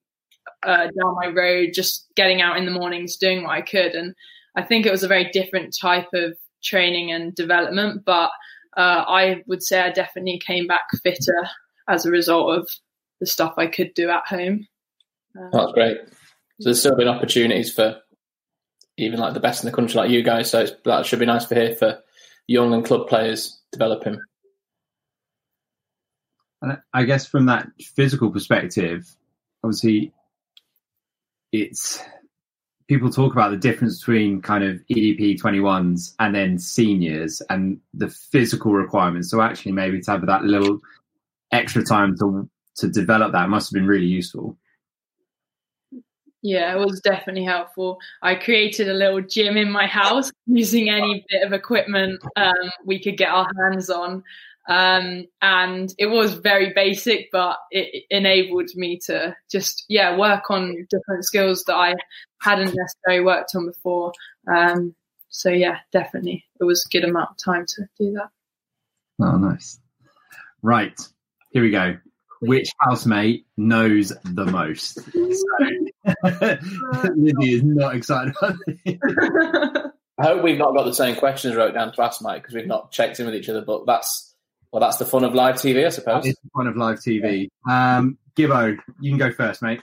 uh, 0.63 0.87
down 0.87 1.15
my 1.15 1.29
road, 1.29 1.71
just 1.73 2.07
getting 2.17 2.43
out 2.43 2.57
in 2.57 2.67
the 2.67 2.73
mornings, 2.73 3.17
doing 3.17 3.45
what 3.45 3.53
I 3.53 3.63
could. 3.63 3.95
And 3.95 4.15
I 4.57 4.63
think 4.63 4.85
it 4.85 4.93
was 4.93 5.05
a 5.05 5.09
very 5.09 5.31
different 5.31 5.77
type 5.81 6.09
of 6.13 6.37
training 6.63 7.13
and 7.13 7.35
development. 7.35 8.05
But 8.05 8.31
uh, 8.77 9.05
I 9.07 9.43
would 9.47 9.63
say 9.63 9.81
I 9.81 9.91
definitely 9.91 10.41
came 10.45 10.67
back 10.67 10.89
fitter 11.03 11.49
as 11.89 12.05
a 12.05 12.11
result 12.11 12.59
of 12.59 12.69
the 13.21 13.27
stuff 13.27 13.55
I 13.57 13.69
could 13.69 13.95
do 13.95 14.11
at 14.11 14.27
home. 14.27 14.67
Uh, 15.39 15.49
That's 15.53 15.73
great. 15.73 15.99
So 16.61 16.69
there's 16.69 16.81
still 16.81 16.97
been 16.97 17.09
opportunities 17.09 17.73
for 17.73 18.01
even 18.97 19.21
like 19.21 19.35
the 19.35 19.41
best 19.41 19.63
in 19.63 19.71
the 19.71 19.77
country, 19.77 19.97
like 19.97 20.11
you 20.11 20.23
guys. 20.23 20.51
So 20.51 20.67
that 20.85 21.07
should 21.07 21.19
be 21.19 21.27
nice 21.27 21.45
for 21.45 21.55
here 21.55 21.75
for 21.75 21.99
young 22.47 22.73
and 22.73 22.85
club 22.85 23.09
players 23.09 23.61
developing. 23.73 24.19
And 26.63 26.79
I 26.95 27.05
guess 27.05 27.27
from 27.27 27.47
that 27.47 27.69
physical 27.95 28.31
perspective, 28.31 29.07
obviously, 29.63 30.13
it's 31.53 32.03
people 32.89 33.11
talk 33.11 33.33
about 33.33 33.51
the 33.51 33.57
difference 33.57 33.99
between 33.99 34.41
kind 34.41 34.65
of 34.65 34.81
EDP 34.91 35.41
21s 35.41 36.15
and 36.19 36.35
then 36.35 36.59
seniors 36.59 37.43
and 37.51 37.81
the 37.93 38.09
physical 38.09 38.73
requirements. 38.73 39.31
So 39.31 39.43
actually, 39.43 39.73
maybe 39.73 40.01
to 40.01 40.11
have 40.11 40.27
that 40.27 40.45
little 40.45 40.81
extra 41.53 41.85
time 41.85 42.17
to 42.19 42.49
to 42.77 42.89
develop 42.89 43.33
that 43.33 43.49
must 43.49 43.71
have 43.71 43.75
been 43.75 43.87
really 43.87 44.07
useful. 44.07 44.57
Yeah, 46.47 46.77
it 46.77 46.79
was 46.79 47.01
definitely 47.01 47.43
helpful. 47.43 47.99
I 48.23 48.37
created 48.37 48.89
a 48.89 48.95
little 48.95 49.21
gym 49.21 49.57
in 49.57 49.69
my 49.69 49.89
house 49.89 50.31
using 50.47 50.89
any 50.89 51.27
bit 51.29 51.43
of 51.43 51.53
equipment 51.53 52.23
um, 52.37 52.71
we 52.85 53.03
could 53.03 53.17
get 53.17 53.31
our 53.31 53.51
hands 53.59 53.91
on. 53.91 54.23
Um, 54.69 55.25
and 55.43 55.93
it 55.99 56.07
was 56.07 56.35
very 56.35 56.73
basic, 56.73 57.31
but 57.33 57.59
it 57.73 58.05
enabled 58.11 58.71
me 58.77 59.01
to 59.07 59.35
just, 59.51 59.87
yeah, 59.89 60.17
work 60.17 60.49
on 60.49 60.87
different 60.89 61.25
skills 61.25 61.65
that 61.65 61.75
I 61.75 61.97
hadn't 62.41 62.77
necessarily 62.77 63.25
worked 63.25 63.57
on 63.57 63.67
before. 63.67 64.13
Um, 64.47 64.95
so, 65.29 65.49
yeah, 65.49 65.79
definitely. 65.91 66.45
It 66.61 66.65
was 66.65 66.87
a 66.87 66.93
good 66.97 67.09
amount 67.09 67.31
of 67.31 67.37
time 67.45 67.67
to 67.67 67.89
do 67.99 68.13
that. 68.13 68.29
Oh, 69.21 69.37
nice. 69.37 69.81
Right. 70.63 70.97
Here 71.51 71.63
we 71.63 71.71
go 71.71 71.97
which 72.47 72.69
housemate 72.81 73.47
knows 73.57 74.13
the 74.25 74.47
most. 74.47 74.95
So, 74.95 75.19
Lizzie 77.17 77.55
is 77.55 77.63
not 77.63 77.97
excited 77.97 78.35
about 78.41 78.57
it. 78.67 79.93
I 80.19 80.23
hope 80.23 80.43
we've 80.43 80.59
not 80.59 80.75
got 80.75 80.85
the 80.85 80.95
same 80.95 81.17
questions 81.17 81.55
wrote 81.57 81.75
down 81.75 81.93
to 81.93 82.03
ask 82.03 82.23
Mike 82.23 82.43
because 82.43 82.55
we've 82.55 82.67
not 82.67 82.91
checked 82.91 83.21
in 83.21 83.27
with 83.27 83.35
each 83.35 83.49
other. 83.49 83.63
But 83.63 83.87
that's 83.87 84.35
well, 84.73 84.81
that's 84.81 84.97
the 84.97 85.05
fun 85.05 85.25
of 85.25 85.35
live 85.35 85.57
TV, 85.57 85.87
I 85.87 85.91
suppose. 85.91 86.27
It's 86.27 86.41
the 86.41 86.51
fun 86.55 86.67
of 86.67 86.77
live 86.77 86.99
TV. 86.99 87.49
Um, 87.69 88.19
Gibbo, 88.37 88.79
you 89.01 89.11
can 89.11 89.19
go 89.19 89.31
first, 89.31 89.63
mate. 89.63 89.83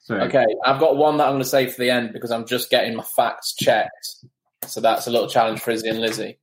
Sorry. 0.00 0.22
Okay, 0.22 0.44
I've 0.64 0.80
got 0.80 0.96
one 0.96 1.16
that 1.16 1.24
I'm 1.24 1.32
going 1.32 1.42
to 1.42 1.48
say 1.48 1.66
for 1.66 1.80
the 1.80 1.90
end 1.90 2.12
because 2.12 2.30
I'm 2.30 2.46
just 2.46 2.68
getting 2.70 2.94
my 2.94 3.04
facts 3.16 3.54
checked. 3.54 4.16
So 4.66 4.80
that's 4.80 5.06
a 5.06 5.10
little 5.10 5.28
challenge 5.28 5.60
for 5.60 5.70
Izzy 5.70 5.88
and 5.88 6.00
Lizzie 6.00 6.38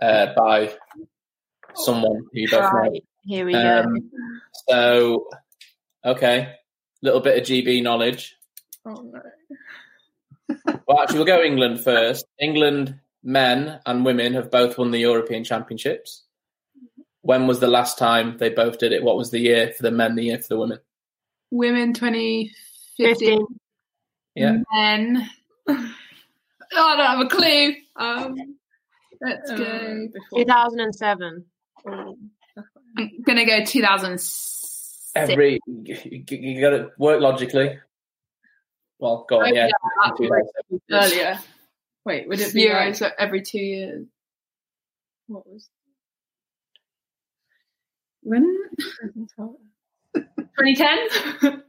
uh, 0.00 0.34
by 0.34 0.72
someone 1.74 2.24
who 2.32 2.40
you 2.40 2.48
both 2.50 2.72
know. 2.72 3.00
Here 3.24 3.46
we 3.46 3.54
um, 3.54 3.94
go. 3.94 4.00
So, 4.68 5.28
okay, 6.04 6.54
little 7.02 7.20
bit 7.20 7.38
of 7.38 7.44
GB 7.44 7.82
knowledge. 7.82 8.36
Oh 8.84 9.02
no. 9.02 9.22
well, 10.86 11.00
actually, 11.00 11.18
we'll 11.18 11.26
go 11.26 11.42
England 11.42 11.80
first. 11.80 12.26
England 12.40 12.98
men 13.22 13.80
and 13.86 14.04
women 14.04 14.34
have 14.34 14.50
both 14.50 14.78
won 14.78 14.90
the 14.90 14.98
European 14.98 15.44
Championships. 15.44 16.24
When 17.22 17.46
was 17.46 17.60
the 17.60 17.68
last 17.68 17.98
time 17.98 18.36
they 18.38 18.50
both 18.50 18.78
did 18.78 18.92
it? 18.92 19.02
What 19.02 19.16
was 19.16 19.30
the 19.30 19.38
year 19.38 19.72
for 19.72 19.84
the 19.84 19.92
men, 19.92 20.16
the 20.16 20.24
year 20.24 20.38
for 20.38 20.48
the 20.48 20.58
women? 20.58 20.78
Women 21.52 21.92
2015. 21.92 23.46
Yeah. 24.34 24.56
Men. 24.72 25.30
oh, 25.68 25.74
I 26.74 26.96
don't 26.96 27.06
have 27.06 27.20
a 27.20 27.28
clue. 27.28 27.74
Um, 27.94 28.56
let's 29.20 29.50
uh, 29.50 29.56
go. 29.56 30.08
2007. 30.36 31.44
I'm 32.96 33.10
gonna 33.26 33.46
go 33.46 33.64
2006. 33.64 35.10
Every 35.14 35.60
you, 35.66 36.60
got 36.60 36.70
to 36.70 36.90
work 36.98 37.20
logically. 37.20 37.78
Well, 38.98 39.24
go 39.28 39.40
on, 39.40 39.50
oh, 39.50 39.52
yeah. 39.52 39.68
yeah 40.20 40.28
earlier. 40.90 41.38
Wait, 42.04 42.26
would 42.28 42.40
it 42.40 42.52
be 42.54 42.66
Euros 42.66 43.00
like, 43.00 43.14
every 43.18 43.42
two 43.42 43.58
years? 43.58 44.06
What 45.26 45.44
was 45.46 45.68
when? 48.22 48.56
2010. 48.78 51.62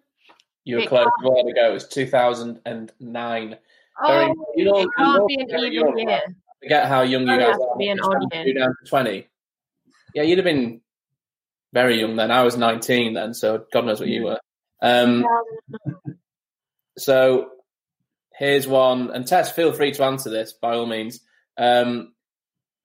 You 0.65 0.77
were 0.77 0.86
close. 0.86 1.07
You 1.23 1.36
had 1.36 1.45
to 1.47 1.53
go. 1.53 1.71
It 1.71 1.73
was 1.73 1.88
2009. 1.88 3.57
Oh, 4.01 4.07
Very, 4.07 4.33
you 4.55 4.63
know, 4.65 4.79
it 4.79 4.89
can't 4.97 5.27
be 5.27 5.36
an 5.36 5.73
even 5.73 5.97
year. 5.97 6.21
Forget 6.62 6.88
how 6.88 7.01
young 7.01 7.27
you 7.27 7.33
oh, 7.33 7.38
guys 7.38 7.55
are. 7.55 7.77
Be 7.77 7.89
an 7.89 7.99
odd 7.99 8.33
year. 8.33 8.53
Down 8.53 8.69
to 8.69 8.89
20. 8.89 9.27
Yeah, 10.15 10.23
you'd 10.23 10.38
have 10.38 10.45
been 10.45 10.79
very 11.73 11.99
young 11.99 12.15
then. 12.15 12.31
I 12.31 12.43
was 12.43 12.55
19 12.55 13.13
then, 13.13 13.33
so 13.33 13.65
God 13.73 13.86
knows 13.86 13.99
what 13.99 14.07
you 14.07 14.23
were. 14.23 14.39
Um, 14.81 15.25
so 16.97 17.49
here's 18.38 18.67
one, 18.67 19.12
and 19.12 19.27
Tess, 19.27 19.51
feel 19.51 19.73
free 19.73 19.91
to 19.91 20.03
answer 20.03 20.29
this 20.29 20.53
by 20.53 20.75
all 20.75 20.86
means. 20.86 21.19
Um, 21.57 22.13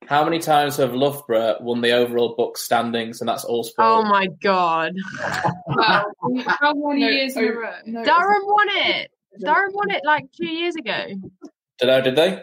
how 0.07 0.25
many 0.25 0.39
times 0.39 0.77
have 0.77 0.95
Loughborough 0.95 1.57
won 1.61 1.83
the 1.83 1.93
overall 1.93 2.35
BUCS 2.37 2.63
standings, 2.63 3.21
and 3.21 3.29
that's 3.29 3.45
all 3.45 3.63
sports? 3.63 3.79
Oh 3.79 4.03
my 4.05 4.27
god! 4.43 4.95
wow. 5.67 6.07
How 6.47 6.73
many 6.73 7.01
no, 7.01 7.09
years 7.09 7.37
in 7.37 7.45
a 7.45 7.53
row? 7.53 7.73
No, 7.85 8.05
Durham 8.05 8.43
won 8.47 8.67
it. 8.71 9.11
Durham 9.41 9.73
won 9.75 9.91
it 9.91 10.03
like 10.05 10.27
two 10.33 10.47
years 10.47 10.77
ago. 10.77 11.07
Did 11.79 11.91
I? 11.91 12.01
Did 12.01 12.17
they? 12.17 12.43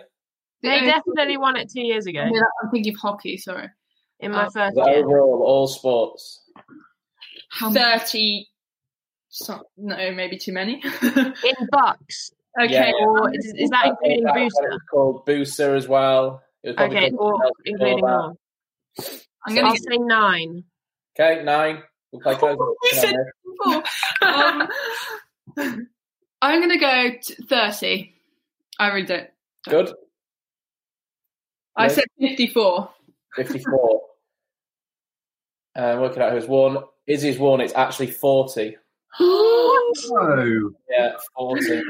They 0.62 0.81
definitely 0.81 1.38
won 1.38 1.55
it 1.58 1.71
two 1.71 1.81
years 1.81 2.05
ago. 2.08 2.21
I'm 2.21 2.71
thinking 2.71 2.93
of 2.93 2.99
hockey. 2.99 3.38
Sorry 3.38 3.69
in 4.19 4.32
my 4.32 4.45
uh, 4.45 4.49
first 4.49 4.75
year. 4.75 4.97
Overall, 4.97 5.43
all 5.43 5.67
sports. 5.67 6.41
How 7.51 7.71
30. 7.71 8.47
So, 9.30 9.62
no, 9.78 9.95
maybe 10.13 10.38
too 10.38 10.54
many. 10.54 10.75
in 11.01 11.34
BUCS. 11.73 12.32
Okay. 12.62 12.73
Yeah, 12.73 12.91
or 12.99 13.34
is, 13.34 13.54
is, 13.58 13.69
that 13.69 13.88
including 13.88 14.23
that, 14.23 14.36
booster? 14.36 14.69
It's 14.71 14.84
called 14.89 15.25
booster 15.25 15.75
as 15.75 15.88
well. 15.88 16.41
Okay, 16.65 17.12
or 17.12 17.51
including 17.65 17.99
more. 17.99 18.34
I'm 19.45 19.56
going 19.56 19.75
to 19.75 19.82
say 19.82 19.97
nine. 19.97 20.63
Okay, 21.19 21.43
nine. 21.43 21.84
We'll 22.12 22.21
play 22.21 22.36
close. 22.56 22.58
said 22.93 23.15
um, 24.21 24.67
I'm 26.41 26.60
going 26.60 26.71
to 26.71 26.78
go 26.78 27.10
t- 27.21 27.36
30. 27.47 28.13
I 28.80 28.88
really 28.88 29.06
don't. 29.06 29.30
Good. 29.67 29.93
I 31.75 31.89
said 31.89 32.06
54. 32.19 32.89
54. 33.36 34.02
uh, 35.76 35.98
working 36.00 36.21
out 36.21 36.34
who's 36.34 36.48
won. 36.48 36.78
Izzy's 37.08 37.39
won. 37.39 37.62
It's 37.62 37.74
actually 37.76 38.12
40. 38.12 38.78
oh. 39.19 40.71
Yeah, 40.89 41.12
40. 41.38 41.84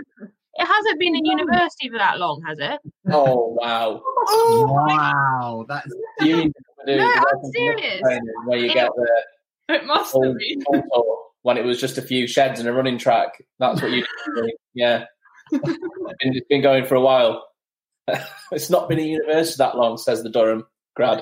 It 0.58 0.66
hasn't 0.66 1.00
been 1.00 1.16
in 1.16 1.26
university 1.26 1.90
for 1.90 1.98
that 1.98 2.18
long, 2.18 2.42
has 2.48 2.58
it? 2.60 2.80
Oh 3.12 3.58
wow! 3.60 4.02
Oh, 4.06 4.66
wow, 4.70 5.66
that's 5.68 5.88
you 6.22 6.38
need 6.38 6.54
to 6.54 6.94
do. 6.94 6.98
No, 6.98 7.06
I'm 7.06 7.52
serious. 7.52 8.02
Where 8.46 8.58
you 8.58 8.70
it, 8.70 8.74
get 8.74 8.90
the 8.96 9.76
it 9.76 9.86
must 9.86 10.14
have 10.14 10.34
been. 10.38 10.64
when 11.42 11.58
it 11.58 11.66
was 11.66 11.80
just 11.80 11.98
a 11.98 12.02
few 12.02 12.26
sheds 12.26 12.62
and 12.62 12.70
a 12.70 12.74
running 12.74 12.98
track. 12.98 13.44
That's 13.60 13.82
what 13.82 13.92
you 13.92 14.06
do. 14.34 14.52
Yeah. 14.74 15.06
it's 15.52 15.68
been- 15.68 16.36
it's 16.36 16.48
been 16.48 16.62
going 16.62 16.86
for 16.86 16.96
a 16.96 17.02
while. 17.02 17.46
it's 18.52 18.70
not 18.70 18.88
been 18.88 19.00
in 19.00 19.08
university 19.08 19.58
that 19.58 19.76
long, 19.76 19.98
says 19.98 20.24
the 20.24 20.30
Durham 20.30 20.64
grad. 20.96 21.22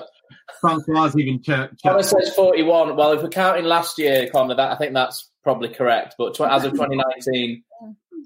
Francois 0.60 1.12
even 1.18 1.42
church. 1.42 1.70
Connor 1.82 2.02
says 2.02 2.34
41. 2.34 2.96
Well, 2.96 3.12
if 3.12 3.22
we're 3.22 3.28
counting 3.28 3.64
last 3.64 3.98
year, 3.98 4.28
Connor, 4.30 4.54
that 4.54 4.72
I 4.72 4.76
think 4.76 4.94
that's 4.94 5.30
probably 5.42 5.68
correct. 5.68 6.14
But 6.18 6.34
tw- 6.34 6.42
as 6.42 6.64
of 6.64 6.72
2019, 6.72 7.62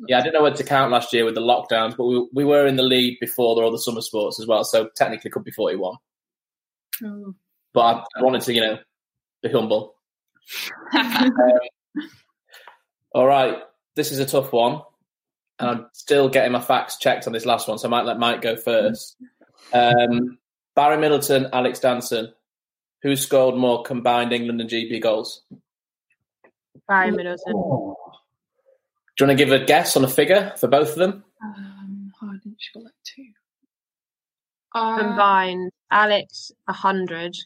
yeah, 0.06 0.18
I 0.18 0.20
didn't 0.20 0.34
know 0.34 0.42
whether 0.42 0.56
to 0.56 0.64
count 0.64 0.92
last 0.92 1.12
year 1.12 1.24
with 1.24 1.34
the 1.34 1.40
lockdowns, 1.40 1.96
but 1.96 2.04
we, 2.04 2.28
we 2.32 2.44
were 2.44 2.66
in 2.66 2.76
the 2.76 2.82
lead 2.82 3.18
before 3.20 3.46
all 3.46 3.66
other 3.66 3.78
summer 3.78 4.00
sports 4.00 4.38
as 4.40 4.46
well, 4.46 4.64
so 4.64 4.88
technically 4.96 5.30
could 5.30 5.44
be 5.44 5.50
41. 5.50 5.96
Oh. 7.04 7.34
But 7.72 7.80
I, 7.80 8.04
I 8.18 8.22
wanted 8.22 8.42
to, 8.42 8.52
you 8.52 8.60
know, 8.60 8.78
be 9.42 9.50
humble. 9.50 9.94
All 13.14 13.26
right, 13.26 13.58
this 13.96 14.12
is 14.12 14.18
a 14.18 14.26
tough 14.26 14.52
one, 14.52 14.82
and 15.58 15.70
I'm 15.70 15.86
still 15.92 16.28
getting 16.28 16.52
my 16.52 16.60
facts 16.60 16.98
checked 16.98 17.26
on 17.26 17.32
this 17.32 17.46
last 17.46 17.68
one, 17.68 17.78
so 17.78 17.88
I 17.88 17.90
might 17.90 18.04
let 18.04 18.18
Mike 18.18 18.42
go 18.42 18.56
first. 18.56 19.16
Um, 19.72 20.38
Barry 20.78 20.96
Middleton, 20.96 21.48
Alex 21.52 21.80
Danson, 21.80 22.32
who 23.02 23.16
scored 23.16 23.56
more 23.56 23.82
combined 23.82 24.32
England 24.32 24.60
and 24.60 24.70
GB 24.70 25.02
goals? 25.02 25.42
Barry 26.86 27.10
Middleton. 27.10 27.52
Oh, 27.52 27.96
Do 29.16 29.24
you 29.24 29.26
want 29.26 29.36
to 29.36 29.44
give 29.44 29.52
a 29.52 29.64
guess 29.64 29.96
on 29.96 30.04
a 30.04 30.08
figure 30.08 30.52
for 30.56 30.68
both 30.68 30.90
of 30.90 30.94
them? 30.98 31.24
um, 31.42 32.12
oh, 32.22 32.28
I 32.28 32.36
didn't 32.44 32.58
she 32.60 32.70
got 32.72 32.84
like 32.84 32.92
two. 33.02 33.24
Uh, 34.72 34.98
Combined, 34.98 35.72
Alex 35.90 36.52
a 36.68 36.72
hundred. 36.72 37.36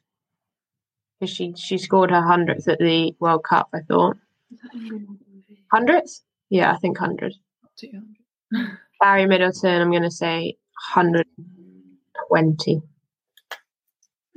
Because 1.19 1.35
she 1.35 1.55
she 1.57 1.79
scored 1.79 2.11
her 2.11 2.21
hundredth 2.21 2.69
at 2.69 2.81
the 2.81 3.15
World 3.19 3.45
Cup, 3.45 3.71
I 3.73 3.79
thought. 3.81 4.19
Hundredth? 5.73 6.21
Yeah, 6.51 6.71
I 6.71 6.77
think 6.77 6.99
hundred. 6.99 7.33
Barry 9.01 9.25
Middleton, 9.25 9.81
I'm 9.81 9.91
gonna 9.91 10.11
say 10.11 10.59
hundred 10.75 11.27
twenty. 12.29 12.83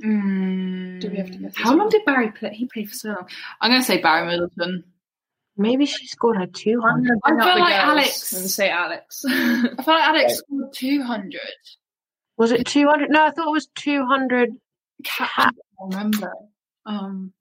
Mm, 0.06 1.00
Do 1.00 1.10
we 1.10 1.16
have 1.16 1.30
to 1.32 1.38
guess 1.38 1.54
How 1.56 1.70
long 1.70 1.78
one? 1.80 1.88
did 1.88 2.04
Barry 2.04 2.30
play? 2.30 2.50
He 2.54 2.66
played 2.66 2.88
for 2.88 2.94
so 2.94 3.08
long. 3.08 3.28
I'm 3.60 3.70
going 3.70 3.80
to 3.80 3.86
say 3.86 4.00
Barry 4.00 4.26
Middleton. 4.26 4.84
Maybe 5.56 5.86
she 5.86 6.06
scored 6.06 6.36
her 6.36 6.46
two 6.46 6.80
I'm 6.84 7.02
hundred. 7.04 7.18
gonna 7.24 7.36
I 7.36 7.40
up 7.40 7.46
feel 7.46 7.54
the 7.54 7.60
like 7.60 7.74
Alex. 7.74 8.32
and 8.34 8.50
say 8.50 8.68
Alex. 8.70 9.24
I 9.26 9.68
I 9.78 9.82
feel 9.82 9.94
like 9.94 10.04
Alex 10.08 10.34
scored 10.38 10.72
200. 10.74 11.40
Was 12.36 12.52
it 12.52 12.66
two 12.66 12.86
hundred? 12.86 13.08
No, 13.10 13.24
I 13.24 13.30
thought 13.30 13.48
it 13.48 13.52
was 13.52 13.66
two 13.74 14.04
hundred. 14.04 14.50
Cat, 15.02 15.30
I 15.36 15.50
don't 15.78 15.90
remember. 15.94 16.32
Um, 16.84 17.32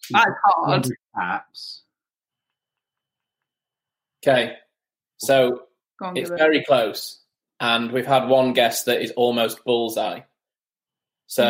she's 0.00 0.12
that's 0.14 0.30
hard. 0.44 0.88
caps. 1.18 1.82
Okay, 4.22 4.56
so 5.16 5.62
on, 6.02 6.16
it's 6.16 6.28
give 6.28 6.34
it. 6.34 6.38
very 6.38 6.64
close, 6.64 7.20
and 7.60 7.90
we've 7.92 8.06
had 8.06 8.28
one 8.28 8.52
guess 8.52 8.84
that 8.84 9.00
is 9.02 9.10
almost 9.12 9.64
bullseye. 9.64 10.20
So 11.32 11.44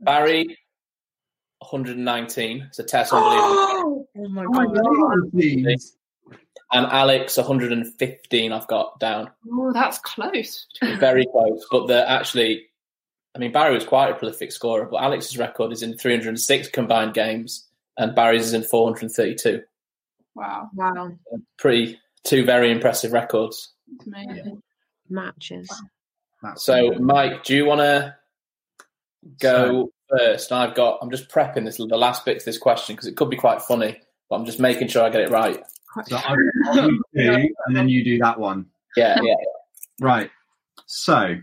mm. 0.00 0.04
Barry, 0.04 0.56
119, 1.58 2.68
so 2.70 2.84
Tess 2.84 3.12
unbelievable, 3.12 4.06
Oh 4.16 4.28
my 4.28 4.44
Oh 4.44 4.50
my 4.50 4.66
god. 4.66 4.74
God, 4.74 5.74
and 6.70 6.86
Alex 6.86 7.36
115. 7.36 8.52
I've 8.52 8.68
got 8.68 9.00
down. 9.00 9.28
Oh, 9.50 9.72
that's 9.72 9.98
close. 9.98 10.68
very 11.00 11.26
close, 11.32 11.66
but 11.68 11.88
the 11.88 12.08
actually, 12.08 12.66
I 13.34 13.40
mean, 13.40 13.50
Barry 13.50 13.74
was 13.74 13.84
quite 13.84 14.10
a 14.10 14.14
prolific 14.14 14.52
scorer, 14.52 14.86
but 14.88 15.02
Alex's 15.02 15.36
record 15.36 15.72
is 15.72 15.82
in 15.82 15.98
306 15.98 16.68
combined 16.68 17.14
games, 17.14 17.66
and 17.96 18.14
Barry's 18.14 18.46
is 18.46 18.54
in 18.54 18.62
432. 18.62 19.62
Wow. 20.36 20.70
Wow, 20.74 21.10
Pretty 21.58 21.98
two 22.22 22.44
very 22.44 22.70
impressive 22.70 23.12
records. 23.12 23.72
It's 23.96 24.06
amazing. 24.06 24.62
matches. 25.10 25.68
That's 26.40 26.62
So, 26.62 26.92
Mike, 27.00 27.42
do 27.42 27.56
you 27.56 27.64
want 27.64 27.80
to 27.80 28.14
go 29.40 29.90
first? 30.08 30.52
I've 30.52 30.74
got. 30.74 30.98
I'm 31.02 31.10
just 31.10 31.28
prepping 31.28 31.64
this 31.64 31.76
the 31.76 31.86
last 31.86 32.24
bit 32.24 32.38
to 32.40 32.44
this 32.44 32.58
question 32.58 32.96
because 32.96 33.08
it 33.08 33.16
could 33.16 33.30
be 33.30 33.36
quite 33.36 33.62
funny, 33.62 34.00
but 34.28 34.36
I'm 34.36 34.44
just 34.44 34.60
making 34.60 34.88
sure 34.88 35.04
I 35.04 35.10
get 35.10 35.22
it 35.22 35.30
right. 35.30 35.62
So 36.06 36.16
I'll, 36.16 36.36
I'll 36.66 36.90
do 36.90 36.98
and 37.14 37.76
then 37.76 37.88
you 37.88 38.04
do 38.04 38.18
that 38.18 38.38
one. 38.38 38.66
Yeah, 38.96 39.18
yeah. 39.22 39.34
Right. 40.00 40.30
So, 40.86 41.36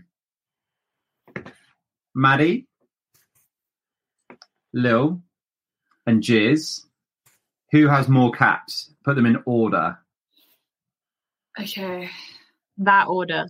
Maddie, 2.14 2.66
Lil, 4.72 5.20
and 6.06 6.22
Jizz. 6.22 6.82
Who 7.72 7.88
has 7.88 8.08
more 8.08 8.30
caps? 8.30 8.92
Put 9.04 9.16
them 9.16 9.26
in 9.26 9.42
order. 9.44 9.98
Okay. 11.60 12.08
That 12.78 13.08
order. 13.08 13.46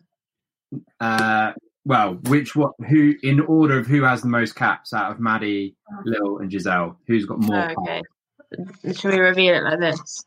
Uh, 0.99 1.53
well, 1.87 2.15
which 2.25 2.57
what? 2.57 2.73
Who 2.89 3.15
in 3.23 3.39
order 3.41 3.79
of 3.79 3.87
who 3.87 4.03
has 4.03 4.21
the 4.21 4.29
most 4.29 4.57
caps 4.57 4.93
out 4.93 5.13
of 5.13 5.21
Maddie, 5.21 5.77
mm. 5.93 6.03
Lil, 6.05 6.39
and 6.39 6.51
Giselle? 6.51 6.99
Who's 7.07 7.27
got 7.27 7.39
more? 7.39 7.71
Oh, 7.71 7.85
caps? 7.87 8.03
okay. 8.83 8.93
Should 8.93 9.13
we 9.13 9.21
reveal 9.21 9.55
it 9.55 9.63
like 9.63 9.79
this? 9.79 10.25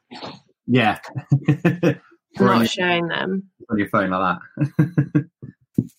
Yeah. 0.67 0.99
I'm 1.49 1.99
not 2.39 2.69
showing 2.69 3.07
them. 3.07 3.43
on 3.69 3.77
your 3.77 3.89
phone 3.89 4.09
like 4.09 4.37
that. 4.57 5.25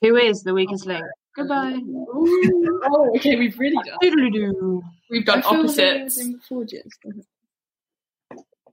Who 0.00 0.16
is 0.16 0.42
the 0.44 0.54
weakest 0.54 0.86
link? 0.86 1.04
Goodbye. 1.36 1.78
oh, 2.14 3.12
okay. 3.16 3.36
We've 3.36 3.58
really 3.58 3.76
done. 3.84 4.82
We've 5.10 5.26
done 5.26 5.42
I 5.44 5.50
like 5.50 5.58
opposites. 5.58 6.16
in 6.16 6.36
before, 6.36 6.64
Jess. 6.64 6.84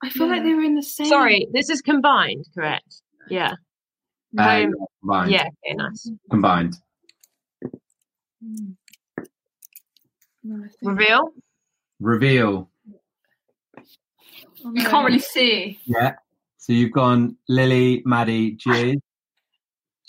I 0.02 0.10
feel 0.10 0.28
like 0.28 0.44
they 0.44 0.54
were 0.54 0.64
in 0.64 0.76
the 0.76 0.84
same. 0.84 1.08
Sorry, 1.08 1.48
this 1.52 1.70
is 1.70 1.82
combined, 1.82 2.46
correct? 2.54 3.02
Yeah. 3.30 3.56
Uh, 4.38 4.42
Um, 4.42 4.74
combined. 5.02 5.32
yeah. 5.32 5.48
Okay. 5.66 5.76
Nice. 5.76 6.12
Combined. 6.30 6.76
Mm. 8.44 8.76
No, 10.44 10.64
Reveal. 10.84 11.34
Reveal. 12.00 12.70
Oh, 13.78 14.72
You 14.74 14.84
can't 14.84 15.06
really 15.06 15.20
see. 15.20 15.80
Yeah. 15.86 16.16
So 16.58 16.74
you've 16.74 16.92
gone 16.92 17.38
Lily, 17.48 18.02
Maddie, 18.06 18.56
Jizz, 18.58 18.98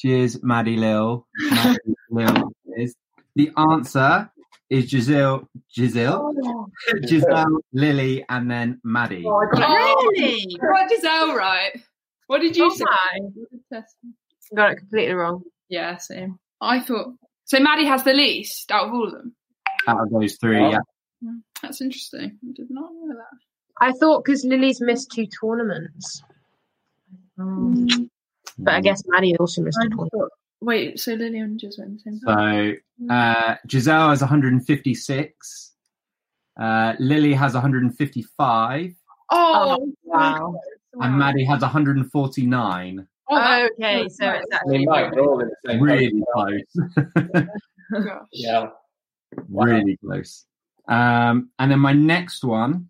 Jizz, 0.03 0.43
Maddie, 0.43 0.77
Lil, 0.77 1.27
Maddie, 1.51 1.79
Lil, 2.11 2.53
Jizz. 2.69 2.95
The 3.35 3.51
answer 3.57 4.31
is 4.71 4.89
Giselle, 4.91 5.49
Giselle, 5.75 6.33
Oh, 6.45 6.67
Giselle, 7.07 7.61
Lily, 7.73 8.25
and 8.29 8.51
then 8.51 8.81
Maddie. 8.85 9.25
I 9.27 9.45
got 9.53 9.71
it. 9.71 10.21
Really? 10.21 10.57
I 10.61 10.67
got 10.81 10.91
Giselle 10.91 11.37
right. 11.37 11.73
What 12.27 12.41
did 12.41 12.57
you 12.57 12.67
Oh 12.67 12.75
say? 12.75 12.85
my! 12.85 13.19
What 13.21 13.51
did 13.51 13.61
Tess 13.73 13.95
say? 14.41 14.57
Got 14.57 14.73
it 14.73 14.77
completely 14.79 15.15
wrong. 15.15 15.43
Yeah, 15.69 15.97
same. 15.99 16.39
I 16.61 16.81
thought 16.81 17.15
so. 17.45 17.59
Maddie 17.61 17.87
has 17.87 18.05
the 18.05 18.13
least 18.13 18.71
out 18.71 18.89
of 18.89 18.95
all 18.95 19.07
of 19.07 19.13
them. 19.13 19.35
Out 19.87 20.01
of 20.03 20.11
those 20.11 20.37
three, 20.37 20.59
Oh. 20.61 20.71
yeah. 20.71 20.79
That's 21.63 21.81
interesting. 21.81 22.39
I 22.43 22.53
did 22.55 22.67
not 22.71 22.91
know 22.93 23.15
that. 23.15 23.39
I 23.81 23.93
thought 23.93 24.25
because 24.25 24.45
Lily's 24.45 24.81
missed 24.81 25.11
two 25.13 25.27
tournaments. 25.27 26.23
Um, 27.39 28.11
but 28.59 28.75
I 28.75 28.81
guess 28.81 29.03
Maddie 29.07 29.37
also 29.37 29.63
missed 29.63 29.79
I 29.83 29.87
a 29.87 29.89
tournament. 29.89 30.13
thought- 30.13 30.31
Wait, 30.63 30.99
so 30.99 31.13
Lily 31.13 31.39
and 31.41 31.61
Jess 31.61 31.77
were 31.79 31.85
in 31.85 31.95
the 31.95 32.01
same 32.01 32.19
time? 32.21 32.77
So 33.09 33.15
uh, 33.15 33.57
Giselle 33.69 34.09
has 34.11 34.21
156. 34.23 35.73
Uh, 36.59 36.95
Lily 36.99 37.35
has 37.35 37.53
155, 37.53 38.95
Oh, 39.31 39.93
wow. 40.05 40.59
And 41.01 41.19
Maddie 41.19 41.45
has 41.45 41.61
149. 41.63 43.07
Oh, 43.29 43.69
okay, 43.73 44.09
so 44.09 44.31
it's 44.31 44.47
I 44.53 44.61
mean, 44.69 44.89
actually 44.89 45.11
they're 45.11 45.25
all 45.25 45.41
in 45.41 45.49
the 45.49 45.71
same 45.71 45.83
Really 45.83 46.23
place. 46.35 46.65
close. 46.75 47.47
gosh. 48.05 48.19
Yeah. 48.33 48.67
really 49.49 49.97
close. 49.97 50.45
Um, 50.89 51.51
and 51.59 51.71
then 51.73 51.81
my 51.81 51.93
next 51.93 52.45
one: 52.45 52.89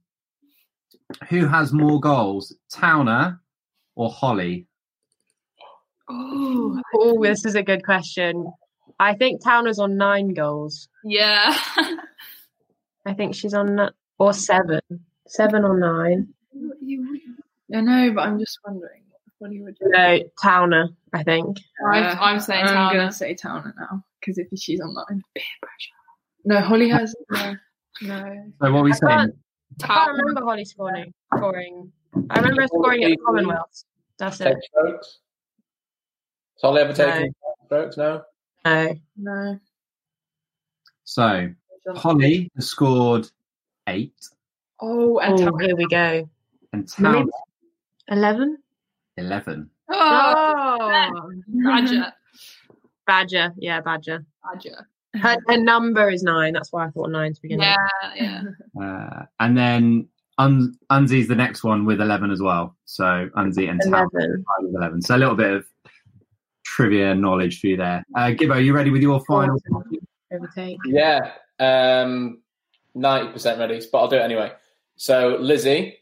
Who 1.30 1.46
has 1.46 1.72
more 1.72 2.00
goals, 2.00 2.54
Towner 2.70 3.40
or 3.94 4.10
Holly? 4.10 4.66
Oh, 6.08 6.80
Oh, 6.94 7.22
this 7.22 7.44
is 7.44 7.54
a 7.54 7.62
good 7.62 7.84
question. 7.84 8.52
I 9.00 9.14
think 9.14 9.42
Towner's 9.42 9.78
on 9.78 9.96
nine 9.96 10.34
goals. 10.34 10.88
Yeah. 11.04 11.56
I 13.06 13.14
think 13.14 13.34
she's 13.34 13.54
on 13.54 13.90
or 14.18 14.32
seven, 14.32 14.80
seven 15.26 15.64
or 15.64 15.78
nine. 15.78 16.28
I 17.74 17.80
know, 17.80 18.12
but 18.12 18.22
I'm 18.22 18.38
just 18.38 18.58
wondering 18.64 19.02
what 19.38 19.50
he 19.50 19.60
would. 19.60 19.76
No, 19.80 20.20
Towner, 20.42 20.88
I 21.12 21.22
think. 21.22 21.58
Uh, 21.82 21.88
I'm 21.88 22.40
saying 22.40 22.64
I'm 22.64 22.74
Towner. 22.74 22.94
going 22.94 23.08
to 23.08 23.14
say 23.14 23.34
Towner 23.34 23.74
now 23.78 24.04
because 24.20 24.38
if 24.38 24.46
she's 24.58 24.80
online, 24.80 25.22
peer 25.34 25.44
pressure. 25.62 25.92
No, 26.44 26.60
Holly 26.60 26.88
has 26.88 27.14
no. 27.30 27.54
no. 28.02 28.52
So 28.62 28.72
what 28.72 28.80
are 28.80 28.82
we 28.82 28.92
I 28.92 28.94
saying? 28.94 29.10
Can't, 29.10 29.34
I 29.82 29.86
can't 29.86 30.16
remember 30.16 30.42
Holly 30.42 30.64
scoring. 30.64 31.12
Scoring. 31.36 31.92
I 32.30 32.38
remember 32.38 32.66
scoring 32.66 33.04
at 33.04 33.10
the 33.10 33.16
Commonwealth. 33.18 33.84
That's 34.18 34.40
it. 34.40 34.56
Strokes. 34.62 35.06
Is 36.56 36.62
Holly 36.62 36.82
ever 36.82 36.92
taken 36.92 37.22
no. 37.22 37.66
strokes 37.66 37.96
now? 37.96 38.22
No. 38.64 38.94
No. 39.16 39.60
So 41.04 41.48
Holly 41.94 42.50
has 42.54 42.66
scored 42.66 43.28
eight. 43.88 44.14
Oh, 44.80 45.18
and 45.18 45.40
oh, 45.40 45.56
here 45.56 45.76
we 45.76 45.86
go. 45.86 46.28
And 46.72 46.88
Towner 46.88 47.26
11? 48.08 48.58
11. 49.16 49.70
Oh, 49.90 51.30
Badger. 51.64 52.12
Badger. 53.06 53.54
Yeah, 53.56 53.80
Badger. 53.80 54.24
Badger. 54.44 54.88
Her, 55.14 55.36
her, 55.48 55.56
number 55.56 56.10
is 56.10 56.22
nine. 56.22 56.52
That's 56.52 56.72
why 56.72 56.86
I 56.86 56.90
thought 56.90 57.10
nine 57.10 57.32
to 57.32 57.40
begin 57.40 57.60
yeah, 57.60 57.76
with. 58.12 58.22
Yeah, 58.22 58.42
uh, 58.82 59.24
and 59.40 59.56
then 59.56 60.08
Un- 60.38 60.76
Unzi's 60.90 61.28
the 61.28 61.34
next 61.34 61.64
one 61.64 61.84
with 61.86 62.00
11 62.00 62.30
as 62.30 62.42
well. 62.42 62.76
So 62.84 63.28
Unzi 63.36 63.70
and 63.70 63.80
Tam 63.80 64.08
with 64.12 64.44
11. 64.74 65.02
So 65.02 65.16
a 65.16 65.18
little 65.18 65.34
bit 65.34 65.52
of 65.52 65.66
trivia 66.64 67.14
knowledge 67.14 67.60
for 67.60 67.68
you 67.68 67.76
there. 67.76 68.04
Uh, 68.14 68.28
Gibbo, 68.28 68.62
you 68.62 68.74
ready 68.74 68.90
with 68.90 69.02
your 69.02 69.24
final? 69.24 69.58
Overtake. 70.30 70.78
Yeah, 70.84 71.30
um, 71.58 72.42
90% 72.94 73.58
ready, 73.58 73.80
but 73.90 73.98
I'll 73.98 74.08
do 74.08 74.16
it 74.16 74.22
anyway. 74.22 74.52
So 74.96 75.38
Lizzie, 75.40 75.98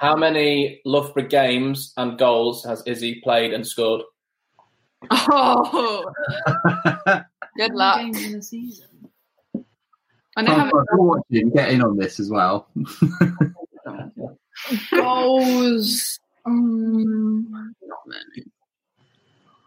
how 0.00 0.16
many 0.16 0.80
Loughborough 0.84 1.28
games 1.28 1.92
and 1.96 2.18
goals 2.18 2.64
has 2.64 2.82
Izzy 2.86 3.20
played 3.22 3.52
and 3.52 3.64
scored? 3.66 4.02
Oh, 5.10 6.10
good 7.56 7.74
luck. 7.74 7.98
Games 7.98 8.24
in 8.24 8.34
a 8.36 8.42
season. 8.42 8.86
I 10.36 10.42
know 10.42 10.54
how 10.54 10.66
If 10.66 10.72
you're 10.72 11.02
watching, 11.02 11.50
get 11.50 11.70
in 11.70 11.82
on 11.82 11.96
this 11.96 12.20
as 12.20 12.30
well. 12.30 12.68
goals. 14.94 16.20
Um, 16.46 17.74
not 17.82 17.98
many. 18.06 18.46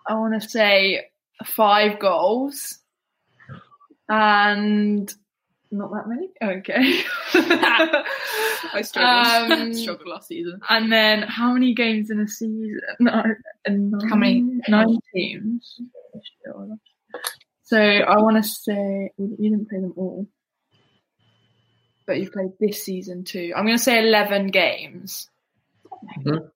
I 0.08 0.14
want 0.16 0.42
to 0.42 0.50
say 0.50 1.10
five 1.46 2.00
goals, 2.00 2.80
and 4.10 5.14
not 5.72 5.92
that 5.92 6.08
many. 6.08 6.30
Okay. 6.42 7.04
I 8.74 8.82
struggled. 8.82 9.60
Um, 9.60 9.74
struggled 9.74 10.08
last 10.08 10.28
season. 10.28 10.60
And 10.70 10.92
then 10.92 11.24
how 11.24 11.54
many 11.54 11.74
games 11.74 12.10
in 12.10 12.20
a 12.20 12.28
season? 12.28 12.80
No, 13.00 13.24
nine, 13.68 13.92
How 14.10 14.16
many? 14.16 14.60
Nine 14.68 14.98
teams. 15.14 15.80
So 17.64 17.78
I 17.78 18.18
want 18.20 18.44
to 18.44 18.50
say 18.50 19.12
you 19.18 19.36
you 19.40 19.50
didn't 19.50 19.70
play 19.70 19.80
them 19.80 19.94
all, 19.98 20.28
but 22.06 22.20
you 22.20 22.30
played 22.30 22.52
this 22.60 22.84
season 22.84 23.24
too. 23.24 23.54
I'm 23.56 23.66
going 23.66 23.78
to 23.78 23.84
say 23.84 24.00
eleven 24.00 24.48
games. 24.48 25.30
Mhm. 26.20 26.52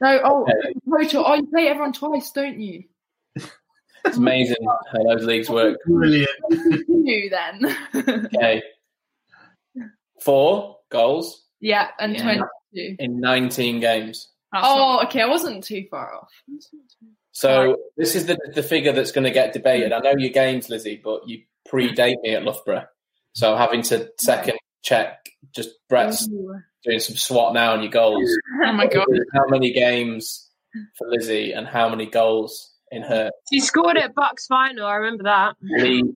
No, 0.00 0.20
oh, 0.22 0.46
total. 0.90 1.24
Oh, 1.26 1.34
you 1.34 1.46
play 1.46 1.68
everyone 1.68 1.92
twice, 1.92 2.30
don't 2.32 2.60
you? 2.60 2.84
It's 4.04 4.16
amazing 4.16 4.56
how 4.92 5.02
those 5.04 5.24
leagues 5.24 5.48
work. 5.48 5.78
Brilliant. 5.86 6.28
You 6.88 7.30
then. 7.30 7.76
Okay. 8.34 8.62
Four 10.22 10.78
goals 10.90 11.44
yeah, 11.60 11.88
and 11.98 12.14
Yeah. 12.14 12.22
twenty-two. 12.22 12.96
in 12.98 13.20
19 13.20 13.80
games. 13.80 14.30
Oh, 14.54 15.02
okay. 15.04 15.20
I 15.22 15.26
wasn't 15.26 15.64
too 15.64 15.84
far 15.90 16.14
off. 16.14 16.28
So, 17.32 17.76
this 17.96 18.14
is 18.14 18.26
the, 18.26 18.38
the 18.54 18.62
figure 18.62 18.92
that's 18.92 19.10
going 19.12 19.24
to 19.24 19.30
get 19.30 19.52
debated. 19.52 19.92
I 19.92 19.98
know 19.98 20.14
your 20.16 20.30
games, 20.30 20.70
Lizzie, 20.70 21.00
but 21.02 21.28
you 21.28 21.42
predate 21.68 22.20
me 22.22 22.34
at 22.34 22.44
Loughborough. 22.44 22.86
So, 23.32 23.52
I'm 23.52 23.58
having 23.58 23.82
to 23.82 24.08
second 24.20 24.58
check 24.82 25.18
just 25.54 25.70
Brett's 25.88 26.28
doing 26.84 27.00
some 27.00 27.16
SWAT 27.16 27.54
now 27.54 27.72
on 27.72 27.82
your 27.82 27.90
goals. 27.90 28.30
Oh 28.64 28.72
my 28.72 28.86
god. 28.86 29.06
How 29.32 29.46
many 29.48 29.72
games 29.72 30.48
for 30.96 31.08
Lizzie 31.08 31.52
and 31.52 31.66
how 31.66 31.88
many 31.88 32.06
goals 32.06 32.70
in 32.90 33.02
her 33.02 33.30
She 33.52 33.60
scored 33.60 33.96
at 33.96 34.14
BUCS 34.14 34.46
final. 34.46 34.86
I 34.86 34.96
remember 34.96 35.24
that. 35.24 35.56
league? 35.62 36.14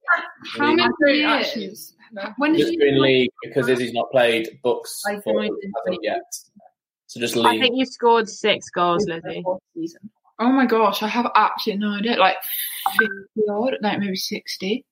How 0.57 0.75
many 0.75 0.89
don't 1.01 1.57
years? 1.57 1.95
When 2.37 2.53
did 2.53 2.61
Just 2.61 2.73
you? 2.73 3.01
league 3.01 3.31
because 3.43 3.69
Izzy's 3.69 3.93
not 3.93 4.11
played 4.11 4.49
BUCS 4.65 5.03
I 5.07 5.21
for 5.21 5.35
joined 5.35 5.57
in 5.63 5.73
hasn't 5.85 6.03
yet. 6.03 6.23
So 7.07 7.21
just 7.21 7.37
leave. 7.37 7.47
I 7.47 7.59
think 7.59 7.77
you 7.77 7.87
scored 7.87 8.29
six 8.29 8.69
goals, 8.71 9.07
Lizzie. 9.07 9.45
Oh 10.41 10.51
my 10.51 10.67
gosh, 10.67 11.03
I 11.03 11.09
have 11.09 11.31
absolutely 11.35 11.87
no 11.87 11.95
idea. 11.97 12.17
Like 12.17 12.37
fifty 12.99 13.49
odd, 13.51 13.75
like 13.81 13.99
maybe 13.99 14.17
sixty. 14.17 14.85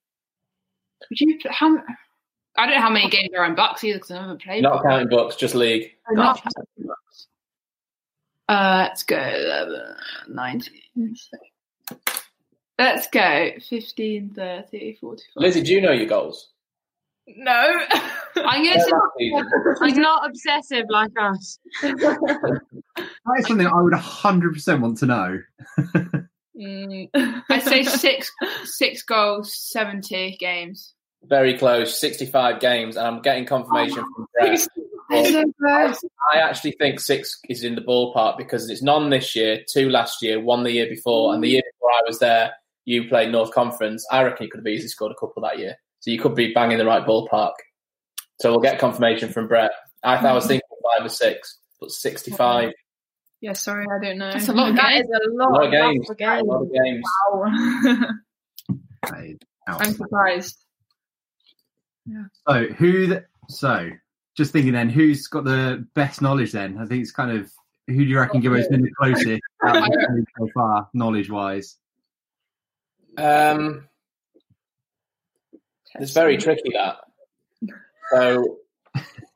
Would 1.11 1.21
you? 1.21 1.39
How? 1.51 1.77
I 2.59 2.67
don't 2.67 2.75
know 2.75 2.81
how 2.81 2.91
many 2.91 3.11
games 3.11 3.31
are 3.37 3.45
in 3.45 3.55
Bucks 3.55 3.85
either 3.85 3.99
because 3.99 4.11
I 4.11 4.21
haven't 4.23 4.43
played. 4.43 4.63
Not 4.63 4.83
counting 4.83 5.09
BUCS, 5.09 5.37
just 5.37 5.55
league. 5.55 5.93
Gosh. 6.15 6.41
Uh, 8.49 8.87
let's 8.89 9.03
go 9.03 9.17
11, 9.17 9.97
19. 10.29 11.17
Let's 12.79 13.09
go 13.09 13.53
15, 13.69 14.35
30, 14.35 14.99
45. 15.01 15.27
Lizzie, 15.37 15.63
do 15.63 15.73
you 15.73 15.81
know 15.81 15.93
your 15.93 16.07
goals? 16.07 16.51
No. 17.27 17.53
I'm 18.37 18.63
going 18.63 18.75
to 18.75 18.81
say 18.81 18.91
Last 18.93 19.81
season. 19.81 20.03
Not 20.03 20.29
obsessive 20.29 20.85
like 20.89 21.13
us. 21.21 21.59
That 23.27 23.41
is 23.41 23.47
something 23.49 23.67
I 23.67 23.83
would 23.83 23.93
100% 23.93 24.81
want 24.81 24.99
to 24.99 25.07
know. 25.07 25.39
Mm. 26.57 27.43
I'd 27.51 27.63
say 27.63 27.83
six 27.83 28.31
six 28.65 29.03
goals, 29.03 29.55
70 29.55 30.37
games. 30.39 30.95
Very 31.25 31.59
close, 31.59 32.01
65 32.01 32.61
games, 32.61 32.97
and 32.97 33.07
I'm 33.07 33.21
getting 33.21 33.45
confirmation 33.45 34.05
from 34.15 34.27
Brett. 34.33 34.61
So. 34.61 36.09
I 36.33 36.39
actually 36.39 36.73
think 36.73 37.01
six 37.01 37.39
is 37.49 37.65
in 37.65 37.75
the 37.75 37.81
ballpark 37.81 38.39
because 38.39 38.71
it's 38.71 38.83
none 38.83 39.11
this 39.11 39.37
year, 39.37 39.63
two 39.71 39.89
last 39.89 40.23
year, 40.23 40.41
one 40.41 40.63
the 40.63 40.73
year 40.73 40.89
before, 40.89 41.35
and 41.35 41.43
the 41.43 41.49
year 41.49 41.63
before 41.73 41.91
I 41.91 42.03
was 42.07 42.19
there, 42.19 42.53
you 42.87 43.09
played 43.09 43.31
North 43.31 43.53
Conference. 43.53 44.07
I 44.11 44.23
reckon 44.23 44.45
you 44.45 44.51
could 44.51 44.61
have 44.61 44.67
easily 44.67 44.89
scored 44.89 45.13
a 45.13 45.15
couple 45.15 45.43
that 45.43 45.59
year. 45.59 45.77
So 46.01 46.11
you 46.11 46.19
could 46.19 46.35
be 46.35 46.55
banging 46.55 46.79
the 46.79 46.87
right 46.87 47.05
ballpark. 47.05 47.53
So 48.41 48.51
we'll 48.51 48.61
get 48.61 48.79
confirmation 48.79 49.31
from 49.31 49.49
Brett. 49.49 49.73
I 50.03 50.17
thought 50.17 50.27
I 50.27 50.33
was 50.33 50.45
mm. 50.45 50.49
thinking 50.49 50.69
five 50.97 51.05
or 51.05 51.09
six, 51.11 51.59
but 51.81 51.91
65. 51.91 52.73
Yeah, 53.41 53.53
sorry, 53.53 53.85
I 53.85 54.05
don't 54.05 54.19
know. 54.19 54.31
That's 54.31 54.49
a 54.49 54.53
lot 54.53 54.71
of 54.71 54.77
That 54.77 54.91
games. 54.91 55.09
is 55.09 55.11
a 55.11 55.31
A 55.31 55.35
lot, 55.35 55.53
lot 55.53 55.67
of 55.67 55.73
games. 55.73 56.09
A 56.09 56.43
lot 56.43 56.63
of 56.63 56.73
games. 56.73 57.05
Wow. 57.33 58.09
I'm 59.13 59.39
outside. 59.69 59.97
surprised. 59.97 60.59
So 62.49 62.67
who? 62.79 63.07
The, 63.09 63.25
so 63.49 63.91
just 64.37 64.53
thinking 64.53 64.73
then, 64.73 64.89
who's 64.89 65.27
got 65.27 65.45
the 65.45 65.87
best 65.95 66.23
knowledge? 66.23 66.53
Then 66.53 66.79
I 66.79 66.87
think 66.87 67.03
it's 67.03 67.11
kind 67.11 67.37
of 67.37 67.51
who 67.89 67.97
do 67.97 68.05
you 68.05 68.19
reckon 68.19 68.39
oh, 68.39 68.41
Gibbo's 68.41 68.69
been 68.69 68.83
the 68.83 68.91
closest 68.93 69.41
out 69.65 69.77
of 69.77 69.85
the 69.85 70.07
group 70.09 70.27
so 70.39 70.49
far, 70.55 70.89
knowledge 70.95 71.31
wise? 71.31 71.77
Um, 73.17 73.89
it's 75.99 76.13
very 76.13 76.37
tricky 76.37 76.71
that. 76.75 76.99
So 78.13 78.59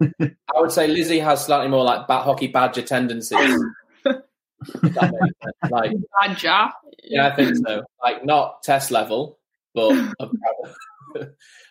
I 0.01 0.61
would 0.61 0.73
say 0.73 0.87
Lizzie 0.87 1.19
has 1.19 1.45
slightly 1.45 1.69
more 1.69 1.85
like 1.85 2.07
bat 2.07 2.25
hockey 2.25 2.49
badger 2.49 2.83
tendencies. 2.83 3.59
If 4.83 4.95
that 4.95 5.13
makes 5.19 5.35
sense. 5.43 5.73
like 5.73 5.93
Badger. 6.21 6.73
yeah, 7.05 7.29
I 7.29 7.35
think 7.35 7.57
so. 7.57 7.83
Like 8.03 8.25
not 8.25 8.63
test 8.63 8.91
level, 8.91 9.39
but 9.75 9.93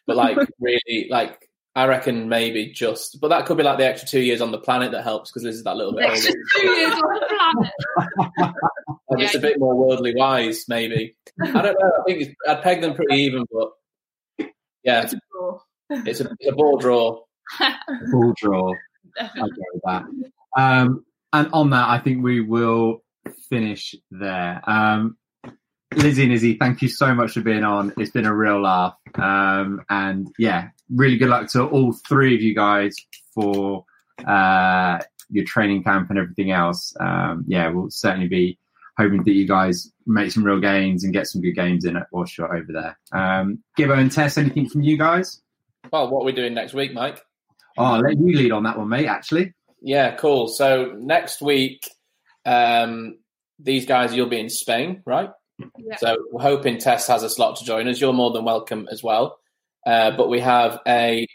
but 0.08 0.16
like 0.16 0.38
really 0.60 1.08
like 1.10 1.49
I 1.80 1.88
reckon 1.88 2.28
maybe 2.30 2.72
just. 2.72 3.20
But 3.22 3.30
that 3.30 3.46
could 3.46 3.58
be 3.58 3.64
like 3.64 3.78
the 3.78 3.86
extra 3.88 4.08
two 4.08 4.20
years 4.22 4.42
on 4.42 4.52
the 4.52 4.58
planet 4.60 4.92
that 4.92 5.04
helps 5.04 5.32
because 5.32 5.44
this 5.44 5.56
is 5.56 5.64
that 5.64 5.76
little 5.78 5.94
bit 5.94 6.10
older. 6.10 6.22
Two 6.22 6.68
years 6.68 6.94
on 6.94 7.00
the 7.00 7.72
planet. 8.38 8.54
And 9.10 9.20
just 9.20 9.36
a 9.36 9.40
bit 9.40 9.60
more 9.60 9.76
worldly 9.76 10.14
wise, 10.16 10.66
maybe. 10.68 11.16
I 11.42 11.52
don't 11.52 11.80
know. 11.80 11.92
I 12.00 12.04
think 12.06 12.22
it's, 12.22 12.36
I'd 12.48 12.62
peg 12.62 12.82
them 12.82 12.96
pretty 12.96 13.16
even, 13.22 13.46
but 13.52 13.70
yeah, 14.84 15.04
It's 15.04 15.14
a 15.14 15.20
draw. 15.32 15.60
it's 15.90 16.20
a, 16.20 16.30
it's 16.40 16.52
a 16.52 16.56
ball 16.56 16.78
draw. 16.78 17.22
ball 18.12 18.34
draw. 18.38 18.74
I 19.20 19.30
go 19.36 19.48
with 19.74 19.82
that. 19.86 20.04
Um, 20.58 21.06
and 21.32 21.50
on 21.54 21.70
that, 21.70 21.90
I 21.90 22.00
think 22.00 22.24
we 22.24 22.42
will 22.42 23.04
finish 23.50 23.96
there. 24.12 24.62
Um, 24.66 25.18
Lizzie 25.96 26.24
and 26.24 26.32
Izzy, 26.32 26.56
thank 26.56 26.82
you 26.82 26.88
so 26.88 27.14
much 27.16 27.32
for 27.32 27.42
being 27.42 27.64
on. 27.64 27.94
It's 27.98 28.12
been 28.12 28.26
a 28.26 28.34
real 28.34 28.62
laugh. 28.62 28.96
Um, 29.16 29.82
and 29.90 30.28
yeah, 30.38 30.70
really 30.90 31.18
good 31.18 31.30
luck 31.30 31.50
to 31.52 31.66
all 31.66 31.94
three 31.94 32.36
of 32.36 32.42
you 32.42 32.54
guys 32.54 32.96
for 33.34 33.86
uh, 34.26 35.00
your 35.32 35.46
training 35.46 35.84
camp 35.84 36.10
and 36.10 36.20
everything 36.20 36.52
else. 36.52 36.96
Um, 37.00 37.46
yeah, 37.48 37.70
we'll 37.70 37.90
certainly 37.90 38.28
be 38.28 38.60
hoping 38.98 39.24
that 39.24 39.32
you 39.32 39.48
guys 39.48 39.92
make 40.06 40.32
some 40.32 40.44
real 40.44 40.60
gains 40.60 41.04
and 41.04 41.14
get 41.14 41.26
some 41.26 41.42
good 41.42 41.54
games 41.54 41.86
in 41.86 41.96
at 41.96 42.12
Washshot 42.12 42.54
over 42.54 42.72
there. 42.72 43.00
Um, 43.12 43.64
Gibbo 43.78 43.98
and 43.98 44.12
Tess, 44.12 44.38
anything 44.38 44.70
from 44.70 44.84
you 44.84 44.98
guys? 44.98 45.42
Well, 45.92 46.10
what 46.10 46.22
are 46.22 46.26
we 46.26 46.34
doing 46.34 46.54
next 46.54 46.74
week, 46.74 46.94
Mike? 46.94 47.24
Oh, 47.78 47.84
I'll 47.84 48.02
let 48.02 48.18
you 48.18 48.36
lead 48.36 48.52
on 48.52 48.64
that 48.64 48.78
one, 48.78 48.90
mate, 48.90 49.08
actually. 49.08 49.54
Yeah, 49.82 50.16
cool. 50.16 50.50
So 50.50 50.94
next 50.98 51.42
week, 51.42 51.90
um, 52.46 53.18
these 53.58 53.86
guys, 53.86 54.14
you'll 54.14 54.30
be 54.30 54.40
in 54.40 54.50
Spain, 54.50 55.02
right? 55.06 55.30
So 55.98 56.18
we're 56.32 56.42
hoping 56.42 56.78
Tess 56.78 57.08
has 57.08 57.24
a 57.24 57.30
slot 57.30 57.58
to 57.58 57.66
join 57.66 57.88
us. 57.88 58.00
You're 58.00 58.14
more 58.14 58.32
than 58.32 58.46
welcome 58.46 58.88
as 58.92 59.04
well. 59.04 59.40
Uh, 59.86 60.12
but 60.12 60.30
we 60.30 60.40
have 60.40 60.80
a 60.88 61.28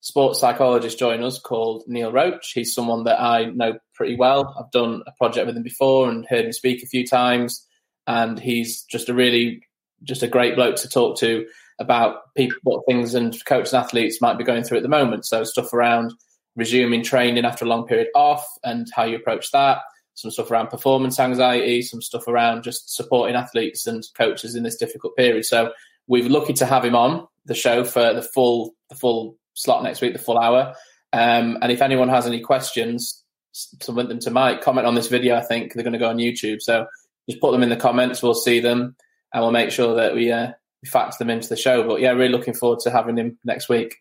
sports 0.00 0.40
psychologist 0.40 0.98
join 0.98 1.22
us 1.22 1.38
called 1.38 1.84
Neil 1.86 2.12
Roach. 2.12 2.52
He's 2.52 2.74
someone 2.74 3.04
that 3.04 3.20
I 3.20 3.46
know 3.46 3.78
pretty 3.94 4.16
well. 4.16 4.54
I've 4.58 4.70
done 4.70 5.02
a 5.06 5.12
project 5.12 5.46
with 5.46 5.56
him 5.56 5.62
before 5.62 6.10
and 6.10 6.26
heard 6.28 6.44
him 6.44 6.52
speak 6.52 6.82
a 6.82 6.86
few 6.88 7.06
times. 7.06 7.66
And 8.06 8.38
he's 8.38 8.82
just 8.84 9.08
a 9.08 9.14
really, 9.14 9.62
just 10.02 10.22
a 10.22 10.28
great 10.28 10.56
bloke 10.56 10.76
to 10.76 10.88
talk 10.88 11.18
to 11.18 11.46
about 11.78 12.34
people, 12.36 12.58
what 12.62 12.84
things 12.86 13.14
and 13.14 13.34
coaches 13.44 13.72
and 13.72 13.82
athletes 13.82 14.20
might 14.20 14.38
be 14.38 14.44
going 14.44 14.64
through 14.64 14.78
at 14.78 14.82
the 14.82 14.88
moment. 14.88 15.24
So 15.24 15.44
stuff 15.44 15.72
around 15.72 16.12
resuming 16.56 17.02
training 17.02 17.44
after 17.44 17.64
a 17.64 17.68
long 17.68 17.86
period 17.86 18.08
off 18.14 18.44
and 18.64 18.86
how 18.92 19.04
you 19.04 19.16
approach 19.16 19.50
that. 19.52 19.78
Some 20.22 20.30
stuff 20.30 20.52
around 20.52 20.68
performance 20.68 21.18
anxiety, 21.18 21.82
some 21.82 22.00
stuff 22.00 22.28
around 22.28 22.62
just 22.62 22.94
supporting 22.94 23.34
athletes 23.34 23.88
and 23.88 24.04
coaches 24.16 24.54
in 24.54 24.62
this 24.62 24.76
difficult 24.76 25.16
period. 25.16 25.44
So 25.44 25.72
we're 26.06 26.28
lucky 26.28 26.52
to 26.54 26.66
have 26.66 26.84
him 26.84 26.94
on 26.94 27.26
the 27.44 27.56
show 27.56 27.82
for 27.82 28.14
the 28.14 28.22
full 28.22 28.74
the 28.88 28.94
full 28.94 29.36
slot 29.54 29.82
next 29.82 30.00
week, 30.00 30.12
the 30.12 30.20
full 30.20 30.38
hour. 30.38 30.74
Um, 31.12 31.58
and 31.60 31.72
if 31.72 31.82
anyone 31.82 32.08
has 32.08 32.24
any 32.24 32.40
questions, 32.40 33.24
submit 33.52 34.08
them 34.08 34.20
to 34.20 34.30
Mike. 34.30 34.62
Comment 34.62 34.86
on 34.86 34.94
this 34.94 35.08
video. 35.08 35.36
I 35.36 35.42
think 35.42 35.74
they're 35.74 35.82
going 35.82 35.92
to 35.92 35.98
go 35.98 36.08
on 36.08 36.18
YouTube, 36.18 36.62
so 36.62 36.86
just 37.28 37.40
put 37.40 37.50
them 37.50 37.64
in 37.64 37.68
the 37.68 37.76
comments. 37.76 38.22
We'll 38.22 38.34
see 38.34 38.60
them, 38.60 38.94
and 39.34 39.42
we'll 39.42 39.50
make 39.50 39.72
sure 39.72 39.96
that 39.96 40.14
we 40.14 40.30
uh, 40.30 40.52
we 40.82 40.88
factor 40.88 41.16
them 41.18 41.30
into 41.30 41.48
the 41.48 41.56
show. 41.56 41.82
But 41.86 42.00
yeah, 42.00 42.12
really 42.12 42.28
looking 42.28 42.54
forward 42.54 42.78
to 42.84 42.92
having 42.92 43.16
him 43.16 43.38
next 43.44 43.68
week. 43.68 43.96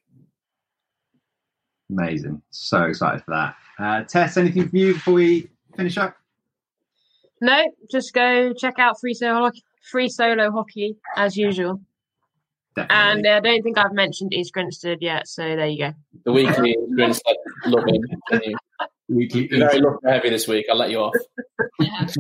Amazing. 1.90 2.44
So 2.52 2.84
excited 2.84 3.24
for 3.26 3.32
that. 3.32 3.56
Uh, 3.80 4.04
Tess, 4.04 4.38
anything 4.38 4.70
from 4.70 4.78
you 4.78 4.94
before 4.94 5.16
we 5.16 5.50
finish 5.76 5.98
up? 5.98 6.16
No, 7.40 7.64
just 7.92 8.14
go 8.14 8.54
check 8.54 8.78
out 8.78 9.00
free 9.00 9.14
solo 9.14 9.42
hockey, 9.42 9.64
free 9.82 10.10
solo 10.10 10.52
hockey 10.52 10.98
as 11.16 11.36
usual. 11.36 11.82
Definitely. 12.76 12.96
And 12.96 13.28
uh, 13.28 13.30
I 13.30 13.40
don't 13.40 13.64
think 13.64 13.78
I've 13.78 13.94
mentioned 13.94 14.34
East 14.34 14.54
Grinstead 14.54 15.00
yet, 15.02 15.28
so 15.28 15.44
there 15.44 15.68
you 15.68 15.80
go. 15.80 15.94
The 16.24 16.32
weekly 16.32 16.72
East 16.72 16.96
Grinstead 16.96 17.36
loving. 17.66 18.04
Weekly 19.10 19.50
You're 19.52 19.68
very 19.68 19.82
lucky 19.82 19.98
heavy 20.06 20.30
this 20.30 20.48
week. 20.48 20.68
I'll 20.70 20.78
let 20.78 20.92
you 20.92 21.00
off. 21.00 21.16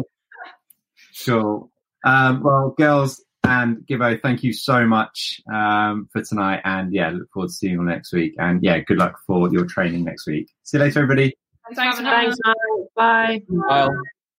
Sure. 1.13 1.69
Um, 2.03 2.41
well, 2.41 2.73
girls 2.77 3.23
and 3.43 3.77
Gibbo, 3.85 4.19
thank 4.21 4.43
you 4.43 4.53
so 4.53 4.85
much 4.85 5.41
um, 5.53 6.07
for 6.11 6.23
tonight. 6.23 6.61
And 6.63 6.93
yeah, 6.93 7.09
look 7.09 7.29
forward 7.31 7.49
to 7.49 7.53
seeing 7.53 7.73
you 7.73 7.79
all 7.79 7.85
next 7.85 8.13
week. 8.13 8.33
And 8.37 8.63
yeah, 8.63 8.79
good 8.79 8.97
luck 8.97 9.19
for 9.27 9.51
your 9.51 9.65
training 9.65 10.03
next 10.03 10.25
week. 10.25 10.49
See 10.63 10.77
you 10.77 10.83
later, 10.83 11.01
everybody. 11.01 11.37
Thanks 11.75 11.97
for 11.97 12.03
Thanks, 12.03 12.37
Mike. 12.43 12.55
Bye. 12.95 13.41
Bye. 13.49 13.89